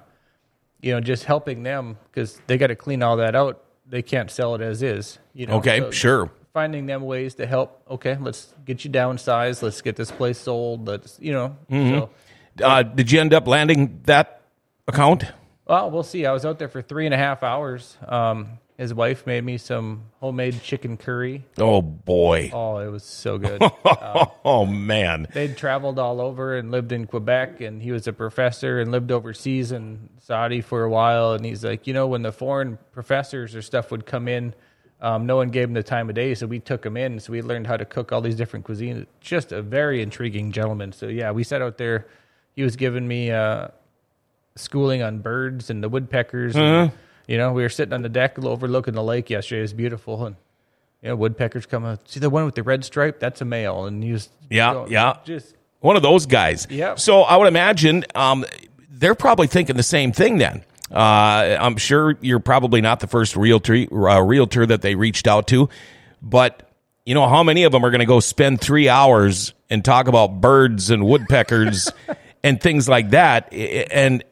you 0.80 0.90
know, 0.92 1.00
just 1.00 1.22
helping 1.22 1.62
them 1.62 1.98
because 2.10 2.40
they 2.48 2.58
got 2.58 2.66
to 2.66 2.76
clean 2.76 3.00
all 3.00 3.18
that 3.18 3.36
out. 3.36 3.62
They 3.86 4.02
can't 4.02 4.28
sell 4.28 4.56
it 4.56 4.60
as 4.60 4.82
is. 4.82 5.20
You 5.34 5.46
know, 5.46 5.58
Okay, 5.58 5.78
So 5.78 5.90
sure. 5.92 6.30
Finding 6.52 6.86
them 6.86 7.02
ways 7.02 7.36
to 7.36 7.46
help. 7.46 7.80
Okay, 7.88 8.18
let's 8.20 8.52
get 8.64 8.84
you 8.84 8.90
downsized. 8.90 9.62
Let's 9.62 9.80
get 9.82 9.94
this 9.94 10.10
place 10.10 10.38
sold. 10.38 10.88
Let's 10.88 11.16
you 11.20 11.32
know. 11.32 11.56
Mm-hmm. 11.70 11.90
So, 11.90 12.10
Uh, 12.60 12.82
did 12.82 13.10
you 13.12 13.20
end 13.20 13.32
up 13.32 13.46
landing 13.46 14.00
that 14.04 14.42
account? 14.88 15.24
well, 15.66 15.90
we'll 15.90 16.02
see. 16.02 16.26
I 16.26 16.32
was 16.32 16.44
out 16.44 16.58
there 16.58 16.68
for 16.68 16.82
three 16.82 17.06
and 17.06 17.14
a 17.14 17.18
half 17.18 17.42
hours. 17.42 17.96
Um, 18.06 18.58
his 18.76 18.92
wife 18.92 19.26
made 19.26 19.44
me 19.44 19.58
some 19.58 20.04
homemade 20.20 20.60
chicken 20.62 20.96
curry. 20.96 21.44
Oh 21.58 21.80
boy. 21.80 22.50
Oh, 22.52 22.78
it 22.78 22.88
was 22.88 23.04
so 23.04 23.38
good. 23.38 23.62
Oh 24.44 24.66
man. 24.66 25.28
They'd 25.32 25.56
traveled 25.56 26.00
all 26.00 26.20
over 26.20 26.56
and 26.56 26.72
lived 26.72 26.90
in 26.90 27.06
Quebec, 27.06 27.60
and 27.60 27.80
he 27.80 27.92
was 27.92 28.08
a 28.08 28.12
professor 28.12 28.80
and 28.80 28.90
lived 28.90 29.12
overseas 29.12 29.70
in 29.70 30.08
Saudi 30.18 30.60
for 30.60 30.82
a 30.82 30.90
while. 30.90 31.32
And 31.34 31.44
he's 31.44 31.64
like, 31.64 31.86
you 31.86 31.94
know, 31.94 32.08
when 32.08 32.22
the 32.22 32.32
foreign 32.32 32.76
professors 32.90 33.54
or 33.54 33.62
stuff 33.62 33.92
would 33.92 34.04
come 34.04 34.26
in, 34.26 34.52
um, 35.00 35.26
no 35.26 35.36
one 35.36 35.50
gave 35.50 35.68
him 35.68 35.74
the 35.74 35.82
time 35.84 36.08
of 36.08 36.16
day, 36.16 36.34
so 36.34 36.46
we 36.46 36.58
took 36.58 36.84
him 36.84 36.96
in. 36.96 37.20
So 37.20 37.32
we 37.32 37.40
learned 37.40 37.68
how 37.68 37.76
to 37.76 37.84
cook 37.84 38.10
all 38.10 38.20
these 38.20 38.34
different 38.36 38.66
cuisines. 38.66 39.06
Just 39.20 39.52
a 39.52 39.62
very 39.62 40.02
intriguing 40.02 40.50
gentleman. 40.50 40.92
So 40.92 41.06
yeah, 41.06 41.30
we 41.30 41.44
sat 41.44 41.62
out 41.62 41.78
there. 41.78 42.08
He 42.54 42.62
was 42.62 42.76
giving 42.76 43.06
me 43.08 43.30
uh, 43.30 43.68
schooling 44.56 45.02
on 45.02 45.18
birds 45.20 45.70
and 45.70 45.82
the 45.82 45.88
woodpeckers. 45.88 46.54
And, 46.56 46.92
you 47.26 47.38
know, 47.38 47.52
we 47.52 47.62
were 47.62 47.68
sitting 47.68 47.92
on 47.94 48.02
the 48.02 48.08
deck 48.08 48.38
overlooking 48.38 48.94
the 48.94 49.02
lake 49.02 49.30
yesterday. 49.30 49.60
It 49.60 49.62
was 49.62 49.72
beautiful, 49.72 50.26
and 50.26 50.36
you 51.02 51.08
know, 51.08 51.16
woodpeckers 51.16 51.66
come 51.66 51.84
out. 51.84 52.08
See 52.08 52.20
the 52.20 52.30
one 52.30 52.44
with 52.44 52.54
the 52.54 52.62
red 52.62 52.84
stripe? 52.84 53.18
That's 53.20 53.40
a 53.40 53.44
male, 53.44 53.86
and 53.86 54.02
he 54.02 54.12
was 54.12 54.28
Yeah, 54.50 54.72
going- 54.74 54.92
yeah. 54.92 55.16
just 55.24 55.54
One 55.80 55.96
of 55.96 56.02
those 56.02 56.26
guys. 56.26 56.66
Yep. 56.70 57.00
So 57.00 57.22
I 57.22 57.36
would 57.36 57.48
imagine 57.48 58.04
um, 58.14 58.44
they're 58.90 59.14
probably 59.16 59.46
thinking 59.48 59.76
the 59.76 59.82
same 59.82 60.12
thing 60.12 60.38
then. 60.38 60.64
Uh, 60.90 61.56
I'm 61.58 61.76
sure 61.78 62.16
you're 62.20 62.38
probably 62.38 62.80
not 62.82 63.00
the 63.00 63.06
first 63.06 63.34
realtor 63.34 63.86
uh, 63.90 64.20
realtor 64.22 64.66
that 64.66 64.82
they 64.82 64.94
reached 64.94 65.26
out 65.26 65.46
to, 65.48 65.70
but 66.20 66.68
you 67.06 67.14
know 67.14 67.26
how 67.26 67.42
many 67.42 67.64
of 67.64 67.72
them 67.72 67.82
are 67.84 67.90
going 67.90 68.00
to 68.00 68.06
go 68.06 68.20
spend 68.20 68.60
three 68.60 68.88
hours 68.90 69.54
and 69.70 69.82
talk 69.84 70.06
about 70.06 70.40
birds 70.42 70.90
and 70.90 71.04
woodpeckers 71.06 71.90
and 72.42 72.60
things 72.60 72.88
like 72.88 73.10
that, 73.10 73.52
and 73.52 74.24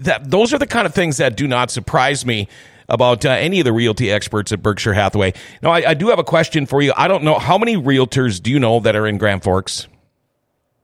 that 0.00 0.30
those 0.30 0.52
are 0.52 0.58
the 0.58 0.66
kind 0.66 0.86
of 0.86 0.94
things 0.94 1.18
that 1.18 1.36
do 1.36 1.46
not 1.46 1.70
surprise 1.70 2.24
me 2.26 2.48
about 2.88 3.24
uh, 3.24 3.30
any 3.30 3.60
of 3.60 3.64
the 3.64 3.72
realty 3.72 4.10
experts 4.10 4.50
at 4.50 4.62
Berkshire 4.62 4.94
Hathaway. 4.94 5.34
Now, 5.62 5.70
I, 5.70 5.90
I 5.90 5.94
do 5.94 6.08
have 6.08 6.18
a 6.18 6.24
question 6.24 6.66
for 6.66 6.80
you. 6.80 6.92
I 6.96 7.06
don't 7.06 7.22
know 7.22 7.38
how 7.38 7.58
many 7.58 7.76
realtors 7.76 8.42
do 8.42 8.50
you 8.50 8.58
know 8.58 8.80
that 8.80 8.96
are 8.96 9.06
in 9.06 9.18
Grand 9.18 9.42
Forks. 9.42 9.86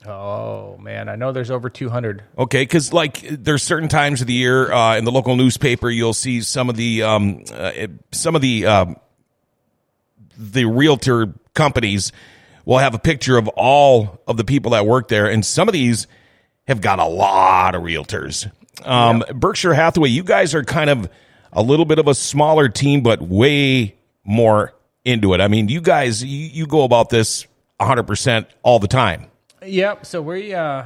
Oh 0.07 0.77
man, 0.77 1.09
I 1.09 1.16
know 1.16 1.33
there's 1.33 1.50
over 1.50 1.70
200. 1.70 2.22
Okay, 2.37 2.62
because 2.62 2.92
like 2.92 3.22
there's 3.22 3.62
certain 3.62 3.88
times 3.88 4.20
of 4.20 4.27
the 4.27 4.35
year 4.35 4.70
uh, 4.70 4.98
in 4.98 5.05
the 5.07 5.12
local 5.12 5.35
newspaper, 5.35 5.88
you'll 5.88 6.12
see 6.12 6.42
some 6.42 6.68
of 6.68 6.77
the 6.77 7.03
um, 7.03 7.42
uh, 7.50 7.72
some 8.12 8.37
of 8.37 8.42
the 8.42 8.66
um, 8.66 8.96
the 10.37 10.66
realtor 10.66 11.33
companies 11.55 12.12
will 12.66 12.79
have 12.79 12.94
a 12.94 12.98
picture 12.98 13.38
of 13.38 13.48
all 13.48 14.20
of 14.27 14.37
the 14.37 14.44
people 14.44 14.72
that 14.72 14.85
work 14.85 15.09
there, 15.09 15.27
and 15.27 15.44
some 15.44 15.68
of 15.68 15.72
these 15.72 16.07
have 16.66 16.81
got 16.81 16.98
a 16.98 17.07
lot 17.07 17.74
of 17.74 17.83
realtors. 17.83 18.50
Um, 18.85 19.24
Berkshire 19.35 19.74
Hathaway, 19.74 20.09
you 20.09 20.22
guys 20.22 20.55
are 20.55 20.64
kind 20.64 20.90
of 20.90 21.09
a 21.53 21.62
little 21.62 21.85
bit 21.85 21.98
of 21.98 22.09
a 22.09 22.14
smaller 22.14 22.68
team, 22.68 23.03
but 23.03 23.22
way 23.22 23.94
more 24.24 24.74
into 25.05 25.35
it. 25.35 25.40
I 25.40 25.48
mean, 25.48 25.68
you 25.68 25.81
guys, 25.81 26.24
you, 26.24 26.46
you 26.46 26.66
go 26.66 26.83
about 26.83 27.11
this 27.11 27.46
100 27.79 28.05
percent 28.05 28.48
all 28.62 28.79
the 28.79 28.88
time. 28.88 29.31
Yep. 29.64 30.07
So 30.07 30.22
we 30.22 30.55
uh, 30.55 30.85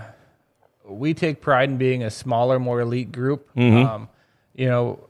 we 0.84 1.14
take 1.14 1.40
pride 1.40 1.68
in 1.68 1.78
being 1.78 2.02
a 2.02 2.10
smaller, 2.10 2.58
more 2.58 2.80
elite 2.80 3.12
group. 3.12 3.48
Mm-hmm. 3.54 3.88
Um, 3.88 4.08
you 4.54 4.66
know, 4.66 5.08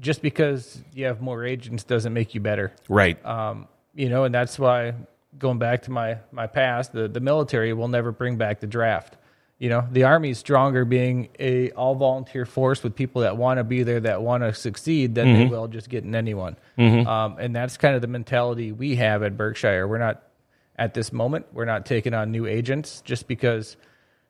just 0.00 0.22
because 0.22 0.82
you 0.92 1.06
have 1.06 1.20
more 1.20 1.44
agents 1.44 1.84
doesn't 1.84 2.12
make 2.12 2.34
you 2.34 2.40
better. 2.40 2.72
Right. 2.88 3.24
Um, 3.24 3.68
you 3.94 4.08
know, 4.08 4.24
and 4.24 4.34
that's 4.34 4.58
why 4.58 4.94
going 5.38 5.58
back 5.58 5.82
to 5.82 5.90
my 5.90 6.18
my 6.32 6.46
past, 6.46 6.92
the 6.92 7.08
the 7.08 7.20
military 7.20 7.72
will 7.72 7.88
never 7.88 8.12
bring 8.12 8.36
back 8.36 8.60
the 8.60 8.66
draft. 8.66 9.16
You 9.64 9.70
know, 9.70 9.88
the 9.90 10.04
army 10.04 10.28
is 10.28 10.36
stronger 10.36 10.84
being 10.84 11.30
a 11.38 11.70
all 11.70 11.94
volunteer 11.94 12.44
force 12.44 12.82
with 12.82 12.94
people 12.94 13.22
that 13.22 13.38
want 13.38 13.56
to 13.56 13.64
be 13.64 13.82
there, 13.82 13.98
that 14.00 14.20
want 14.20 14.42
to 14.42 14.52
succeed, 14.52 15.14
than 15.14 15.32
they 15.32 15.46
will 15.46 15.68
just 15.68 15.88
getting 15.88 16.14
anyone. 16.14 16.56
Um, 17.06 17.38
and 17.38 17.56
that's 17.56 17.78
kind 17.78 17.94
of 17.94 18.02
the 18.02 18.06
mentality 18.06 18.72
we 18.72 18.96
have 18.96 19.22
at 19.22 19.38
Berkshire. 19.38 19.88
We're 19.88 19.96
not 19.96 20.22
at 20.76 20.92
this 20.92 21.14
moment. 21.14 21.46
We're 21.54 21.64
not 21.64 21.86
taking 21.86 22.12
on 22.12 22.30
new 22.30 22.44
agents 22.44 23.00
just 23.06 23.26
because, 23.26 23.78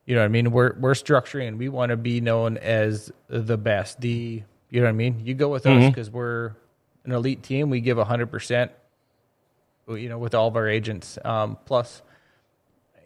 you 0.06 0.14
know, 0.14 0.20
what 0.20 0.26
I 0.26 0.28
mean, 0.28 0.52
we're 0.52 0.74
we're 0.78 0.92
structuring 0.92 1.48
and 1.48 1.58
we 1.58 1.68
want 1.68 1.90
to 1.90 1.96
be 1.96 2.20
known 2.20 2.56
as 2.56 3.10
the 3.26 3.58
best. 3.58 4.00
The 4.00 4.44
you 4.70 4.80
know 4.80 4.86
what 4.86 4.90
I 4.90 4.92
mean. 4.92 5.20
You 5.24 5.34
go 5.34 5.48
with 5.48 5.66
us 5.66 5.90
because 5.90 6.10
we're 6.10 6.52
an 7.04 7.10
elite 7.10 7.42
team. 7.42 7.70
We 7.70 7.80
give 7.80 7.98
hundred 7.98 8.30
percent 8.30 8.70
you 9.88 10.08
know, 10.08 10.18
with 10.18 10.36
all 10.36 10.46
of 10.46 10.54
our 10.54 10.68
agents. 10.68 11.18
Um, 11.24 11.58
plus, 11.64 12.02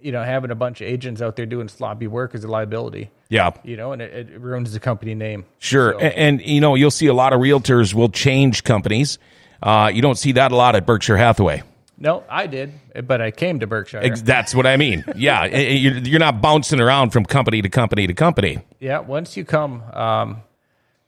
you 0.02 0.12
know, 0.12 0.22
having 0.22 0.50
a 0.50 0.54
bunch 0.54 0.80
of 0.80 0.87
agents 0.88 1.20
out 1.22 1.37
there 1.37 1.46
doing 1.46 1.68
sloppy 1.68 2.06
work 2.06 2.34
is 2.34 2.44
a 2.44 2.48
liability. 2.48 3.11
yeah. 3.28 3.50
You 3.64 3.76
know, 3.76 3.92
and 3.92 4.00
it, 4.02 4.30
it 4.30 4.40
ruins 4.40 4.72
the 4.72 4.80
company 4.80 5.14
name. 5.14 5.44
Sure, 5.58 5.92
So- 5.92 5.98
A- 6.06 6.18
and, 6.18 6.40
you 6.42 6.61
know 6.61 6.74
you'll 6.74 6.90
see 6.90 7.06
a 7.06 7.14
lot 7.14 7.32
of 7.32 7.40
realtors 7.40 7.94
will 7.94 8.08
change 8.08 8.64
companies. 8.64 9.18
Uh, 9.62 9.90
you 9.92 10.02
don't 10.02 10.16
see 10.18 10.32
that 10.32 10.52
a 10.52 10.56
lot 10.56 10.76
at 10.76 10.87
Berkshire 10.87 11.16
Hathaway. 11.16 11.62
no, 11.98 12.22
I 12.30 12.46
did, 12.46 12.72
but 13.06 13.20
I 13.20 13.32
came 13.32 13.58
to 13.61 13.66
Berkshire. 13.66 14.00
That's 14.22 14.54
what 14.54 14.66
I 14.66 14.76
mean. 14.76 15.04
Yeah, 15.16 15.42
eh, 15.42 15.48
eh, 15.50 15.72
you're, 15.72 15.98
you're 15.98 16.20
not 16.20 16.40
bouncing 16.40 16.80
around 16.80 17.11
from 17.11 17.24
company 17.24 17.61
to 17.62 17.68
company 17.68 18.06
to 18.06 18.14
company. 18.14 18.58
yeah, 18.78 19.00
once 19.00 19.37
you 19.37 19.44
come, 19.44 19.82
um, 19.92 20.42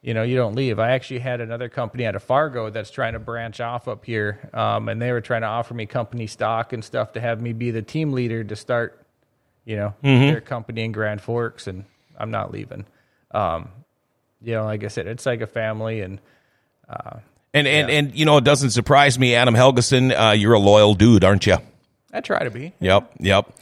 you 0.02 0.14
know, 0.14 0.22
you 0.22 0.36
don't 0.36 0.54
leave. 0.54 0.78
I 0.78 0.92
actually 0.92 1.20
had 1.20 1.40
another 1.40 1.68
company 1.68 2.06
out 2.06 2.16
of 2.16 2.22
Fargo 2.22 2.70
that's 2.70 2.90
trying 2.90 3.12
to 3.12 3.18
branch 3.18 3.60
off 3.60 3.86
up 3.86 4.04
here, 4.04 4.48
um, 4.54 4.88
and 4.88 5.00
they 5.00 5.12
were 5.12 5.20
trying 5.20 5.42
to 5.42 5.46
offer 5.46 5.74
me 5.74 5.86
company 5.86 6.26
stock 6.26 6.72
and 6.72 6.82
stuff 6.84 7.12
to 7.12 7.20
have 7.20 7.40
me 7.40 7.52
be 7.52 7.70
the 7.70 7.82
team 7.82 8.12
leader 8.12 8.42
to 8.42 8.56
start, 8.56 9.04
you 9.64 9.76
know, 9.76 9.94
their 10.30 10.40
company 10.40 10.84
in 10.84 10.92
Grand 10.92 11.20
Forks, 11.20 11.66
and 11.66 11.84
I'm 12.18 12.30
not 12.30 12.50
leaving. 12.50 12.86
Um, 13.32 13.68
you 14.42 14.54
know, 14.54 14.64
like 14.64 14.82
I 14.84 14.88
said, 14.88 15.06
it's 15.06 15.26
like 15.26 15.42
a 15.42 15.46
family, 15.46 16.00
and 16.00 16.18
And 17.52 17.66
and 17.66 17.90
and 17.90 18.14
you 18.14 18.24
know 18.24 18.38
it 18.38 18.44
doesn't 18.44 18.70
surprise 18.70 19.18
me, 19.18 19.34
Adam 19.34 19.54
Helgeson. 19.54 20.12
Uh, 20.12 20.32
you're 20.32 20.54
a 20.54 20.58
loyal 20.58 20.94
dude, 20.94 21.24
aren't 21.24 21.46
you? 21.46 21.58
I 22.12 22.20
try 22.20 22.44
to 22.44 22.50
be. 22.50 22.72
Yep, 22.80 23.12
yep. 23.20 23.52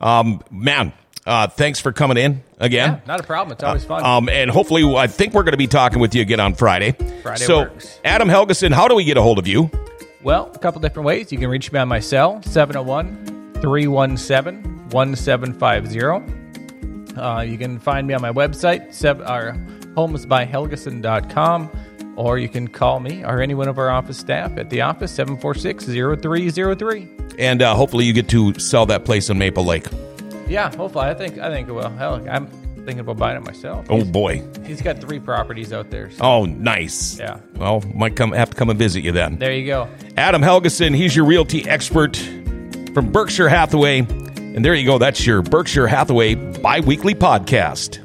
Um, 0.00 0.42
man, 0.50 0.92
uh, 1.28 1.46
thanks 1.46 1.80
for 1.80 1.92
coming 1.92 2.16
in 2.16 2.42
again. 2.58 2.94
Yeah, 2.94 3.00
not 3.06 3.20
a 3.20 3.22
problem. 3.22 3.52
It's 3.52 3.62
always 3.62 3.84
fun. 3.84 4.04
Um, 4.04 4.28
and 4.28 4.50
hopefully, 4.50 4.82
I 4.96 5.06
think 5.06 5.34
we're 5.34 5.44
going 5.44 5.52
to 5.52 5.58
be 5.58 5.66
talking 5.66 6.00
with 6.00 6.14
you 6.14 6.22
again 6.22 6.40
on 6.40 6.54
Friday. 6.54 6.92
Friday 7.22 7.44
so, 7.44 7.60
works. 7.60 8.00
Adam 8.04 8.28
Helgeson, 8.28 8.72
how 8.72 8.88
do 8.88 8.94
we 8.94 9.04
get 9.04 9.16
a 9.16 9.22
hold 9.22 9.38
of 9.38 9.46
you? 9.46 9.70
well, 10.22 10.50
a 10.54 10.58
couple 10.58 10.80
different 10.80 11.06
ways. 11.06 11.30
You 11.30 11.38
can 11.38 11.48
reach 11.48 11.70
me 11.70 11.78
on 11.78 11.88
my 11.88 12.00
cell, 12.00 12.42
701 12.42 13.52
317 13.60 14.88
1750. 14.90 17.20
Uh, 17.20 17.40
You 17.42 17.58
can 17.58 17.78
find 17.78 18.06
me 18.06 18.14
on 18.14 18.22
my 18.22 18.32
website, 18.32 18.92
sev- 18.94 19.22
our 19.22 19.52
homesbyhelgeson.com, 19.94 22.14
or 22.16 22.38
you 22.38 22.48
can 22.48 22.68
call 22.68 23.00
me 23.00 23.24
or 23.24 23.40
any 23.40 23.54
one 23.54 23.68
of 23.68 23.78
our 23.78 23.90
office 23.90 24.18
staff 24.18 24.56
at 24.56 24.70
the 24.70 24.80
office, 24.80 25.10
746 25.12 25.84
0303. 25.86 27.08
And 27.38 27.62
uh, 27.62 27.74
hopefully, 27.74 28.04
you 28.04 28.12
get 28.12 28.28
to 28.30 28.58
sell 28.58 28.86
that 28.86 29.04
place 29.04 29.30
in 29.30 29.38
Maple 29.38 29.64
Lake. 29.64 29.86
Yeah, 30.48 30.74
hopefully. 30.74 31.06
I 31.06 31.14
think, 31.14 31.38
I 31.38 31.50
think, 31.50 31.68
well, 31.70 31.90
hell, 31.90 32.24
I'm 32.30 32.46
thinking 32.76 33.00
about 33.00 33.18
buying 33.18 33.36
it 33.36 33.44
myself. 33.44 33.86
Oh 33.90 34.04
boy. 34.04 34.42
He's 34.64 34.80
got 34.80 34.98
three 35.00 35.18
properties 35.20 35.72
out 35.72 35.90
there. 35.90 36.10
So 36.10 36.24
Oh, 36.24 36.44
nice. 36.46 37.18
Yeah. 37.18 37.38
Well, 37.56 37.82
might 37.94 38.16
come 38.16 38.32
have 38.32 38.50
to 38.50 38.56
come 38.56 38.70
and 38.70 38.78
visit 38.78 39.04
you 39.04 39.12
then. 39.12 39.38
there 39.38 39.52
you 39.52 39.66
go. 39.66 39.88
Adam 40.16 40.40
Helgeson, 40.42 40.94
he's 40.96 41.14
your 41.14 41.26
realty 41.26 41.68
expert 41.68 42.16
from 42.94 43.12
Berkshire 43.12 43.48
Hathaway. 43.48 43.98
And 44.00 44.64
there 44.64 44.74
you 44.74 44.86
go. 44.86 44.96
That's 44.98 45.24
your 45.26 45.42
Berkshire 45.42 45.86
Hathaway 45.86 46.34
bi 46.34 46.80
weekly 46.80 47.14
podcast. 47.14 48.04